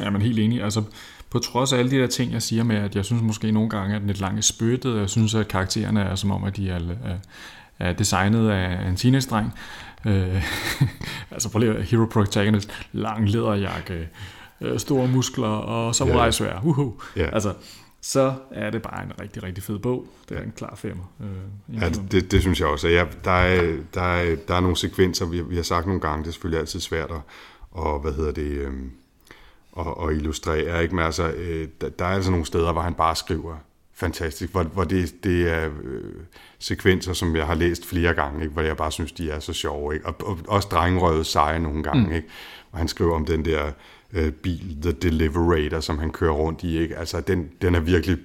[0.00, 0.62] Ja, men helt enig.
[0.62, 0.82] Altså,
[1.30, 3.70] på trods af alle de der ting, jeg siger med, at jeg synes måske nogle
[3.70, 6.70] gange, at den lidt langt spyttet, jeg synes, at karaktererne er som om, at de
[6.70, 7.18] er, er,
[7.78, 9.52] er designet af en teenage-dreng,
[10.06, 10.42] Øh,
[11.30, 14.08] altså prøv lige Hero Protagonist, lang læderjakke,
[14.60, 16.52] øh, store muskler og samurai-svær.
[16.52, 16.64] Yeah.
[16.64, 17.18] Uh-huh.
[17.18, 17.30] Yeah.
[17.32, 17.52] Altså,
[18.04, 20.06] så er det bare en rigtig, rigtig fed bog.
[20.28, 21.04] Det er en klar femmer.
[21.20, 22.88] Øh, ja, det, det synes jeg også.
[22.88, 26.22] Ja, der, er, der, er, der er nogle sekvenser, vi, vi har sagt nogle gange,
[26.22, 27.20] det er selvfølgelig altid svært at,
[27.70, 28.72] og, hvad hedder det, øh,
[29.78, 30.82] at, at illustrere.
[30.82, 30.94] Ikke?
[30.94, 33.56] Men altså, øh, der, der er altså nogle steder, hvor han bare skriver
[33.94, 36.14] fantastisk, hvor, hvor det, det er øh,
[36.58, 38.52] sekvenser, som jeg har læst flere gange, ikke?
[38.52, 39.94] hvor jeg bare synes, de er så sjove.
[39.94, 40.06] Ikke?
[40.06, 42.06] Og, og også drengerøvet seje nogle gange.
[42.06, 42.12] Mm.
[42.12, 42.28] Ikke?
[42.72, 43.72] Og han skriver om den der
[44.12, 46.78] øh, bil, The Deliverator, som han kører rundt i.
[46.78, 46.96] Ikke?
[46.96, 48.18] Altså, den, den er virkelig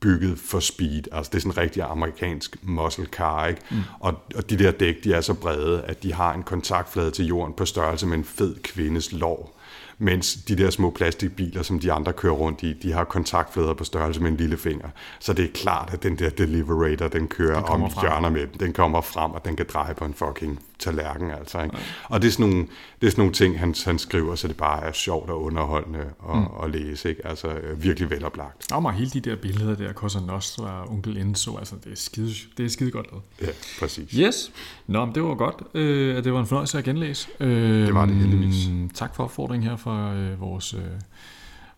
[0.00, 1.02] bygget for speed.
[1.12, 3.60] Altså, det er sådan en rigtig amerikansk muscle car, ikke?
[3.70, 3.76] Mm.
[4.00, 7.26] Og, og de der dæk, de er så brede, at de har en kontaktflade til
[7.26, 9.58] jorden på størrelse med en fed kvindes lår
[9.98, 13.84] mens de der små plastikbiler, som de andre kører rundt i, de har kontaktflader på
[13.84, 14.88] størrelse med en lille finger.
[15.18, 18.58] Så det er klart, at den der Deliverator, den kører den om hjørner med dem.
[18.58, 21.30] Den kommer frem, og den kan dreje på en fucking tallerken.
[21.30, 21.76] Altså, ikke?
[22.04, 22.66] Og det er, sådan nogle,
[23.00, 26.00] det er sådan nogle ting, han, han skriver, så det bare er sjovt og underholdende
[26.30, 26.46] at, mm.
[26.62, 27.08] at læse.
[27.08, 27.26] Ikke?
[27.26, 28.72] Altså virkelig veloplagt.
[28.72, 32.32] Og hele de der billeder der, Cosa Nostra og Onkel Enzo, altså det er skide,
[32.56, 33.24] det er skide godt lavet.
[33.42, 33.46] Ja,
[33.80, 34.12] præcis.
[34.12, 34.52] Yes.
[34.86, 37.28] Nå, men det var godt, øh, at det var en fornøjelse at genlæse.
[37.40, 38.70] Øh, det var det heldigvis.
[38.94, 40.80] Tak for opfordringen her fra øh, vores, øh,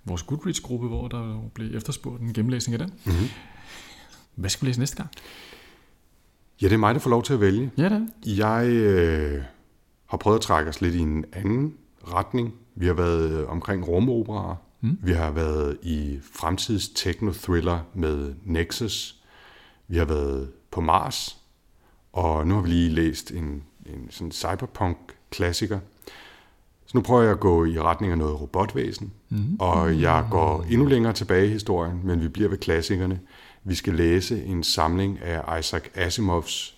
[0.05, 2.96] vores Goodreads-gruppe, hvor der blev efterspurgt en gennemlæsning af den.
[3.05, 3.28] Mm-hmm.
[4.34, 5.11] Hvad skal vi læse næste gang?
[6.63, 7.71] Ja, det er mig, der får lov til at vælge.
[7.79, 8.09] Ja, det
[8.39, 9.43] Jeg øh,
[10.07, 12.55] har prøvet at trække os lidt i en anden retning.
[12.75, 14.57] Vi har været øh, omkring rumoperaer.
[14.81, 14.99] Mm.
[15.03, 19.17] Vi har været i fremtids techno-thriller med Nexus.
[19.89, 21.37] Vi har været på Mars.
[22.13, 25.79] Og nu har vi lige læst en, en sådan cyberpunk-klassiker.
[26.87, 29.13] Så nu prøver jeg at gå i retning af noget robotvæsen.
[29.29, 29.57] Mm.
[29.59, 33.21] Og jeg går endnu længere tilbage i historien, men vi bliver ved klassikerne.
[33.65, 36.75] Vi skal læse en samling af Isaac Asimovs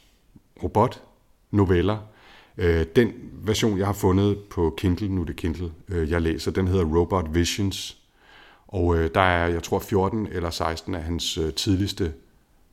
[0.62, 1.99] robotnoveller.
[2.59, 6.51] Øh, den version, jeg har fundet på Kindle, nu er det Kindle, øh, jeg læser,
[6.51, 7.97] den hedder Robot Visions.
[8.68, 12.12] Og øh, der er, jeg tror, 14 eller 16 af hans tidligste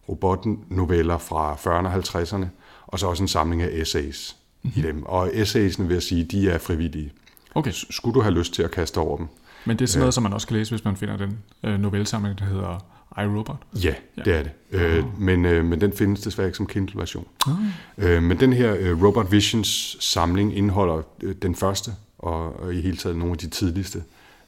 [0.10, 2.46] robotnoveller fra 40'erne og 50'erne,
[2.88, 4.80] og så også en samling af essays mm-hmm.
[4.80, 5.04] i dem.
[5.04, 7.12] Og essaysene vil jeg sige, de er frivillige.
[7.56, 7.72] Okay.
[7.72, 9.28] Skulle du have lyst til at kaste over dem?
[9.66, 11.40] Men det er sådan noget, som man også kan læse, hvis man finder den
[11.82, 12.86] novellesamling, der hedder
[13.24, 13.56] iRobot?
[13.84, 14.22] Ja, ja.
[14.24, 14.52] det er det.
[14.72, 17.28] Øh, men, øh, men den findes desværre ikke som Kindle-version.
[17.48, 17.54] Oh.
[17.98, 22.82] Øh, men den her øh, Robot Visions samling indeholder øh, den første, og, og i
[22.82, 24.04] hele taget nogle af de tidligste.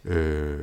[0.05, 0.59] Øh,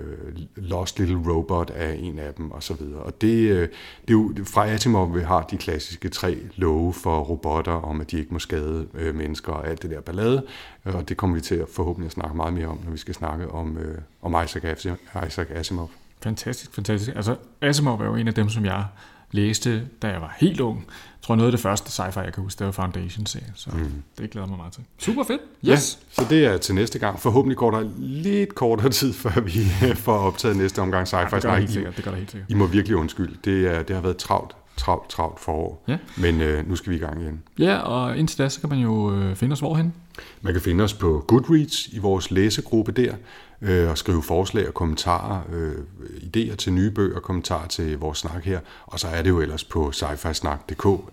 [0.56, 3.00] Lost Little Robot er en af dem, og så videre.
[3.00, 3.68] Og det, øh,
[4.08, 8.10] det er jo, fra Asimov vi har de klassiske tre love for robotter, om at
[8.10, 10.46] de ikke må skade øh, mennesker og alt det der ballade.
[10.84, 13.14] Og det kommer vi til at forhåbentlig at snakke meget mere om, når vi skal
[13.14, 14.78] snakke om, øh, om Isaac,
[15.26, 15.90] Isaac Asimov.
[16.22, 17.16] Fantastisk, fantastisk.
[17.16, 18.84] Altså, Asimov var jo en af dem, som jeg
[19.30, 20.78] læste, da jeg var helt ung.
[20.78, 24.02] Jeg tror, noget af det første sci-fi, jeg kan huske, det var Foundation-serien, så mm.
[24.18, 24.82] det glæder mig meget til.
[24.98, 25.40] Super fedt.
[25.40, 25.64] Yes.
[25.64, 25.76] Ja,
[26.22, 27.20] så det er til næste gang.
[27.20, 29.64] Forhåbentlig går der lidt kortere tid, før vi
[30.06, 31.16] får optaget næste omgang sci-fi.
[31.16, 31.96] Ja, det gør det helt sikkert.
[31.96, 32.50] Det gør det helt sikkert.
[32.50, 33.36] I må virkelig undskylde.
[33.44, 35.84] Det, er, det har været travlt travlt, travlt forår.
[35.88, 35.98] Ja.
[36.16, 37.42] Men øh, nu skal vi i gang igen.
[37.58, 39.94] Ja, og indtil da, så kan man jo øh, finde os hvorhen?
[40.40, 43.14] Man kan finde os på Goodreads i vores læsegruppe der,
[43.60, 48.44] øh, og skrive forslag og kommentarer, øh, idéer til nye bøger, kommentarer til vores snak
[48.44, 48.60] her.
[48.86, 50.04] Og så er det jo ellers på sci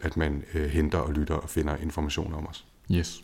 [0.01, 2.65] at man øh, henter og lytter og finder information om os.
[2.91, 3.23] Yes.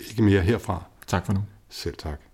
[0.00, 0.82] Ikke mere herfra.
[1.06, 1.40] Tak for nu.
[1.68, 2.33] Selv tak.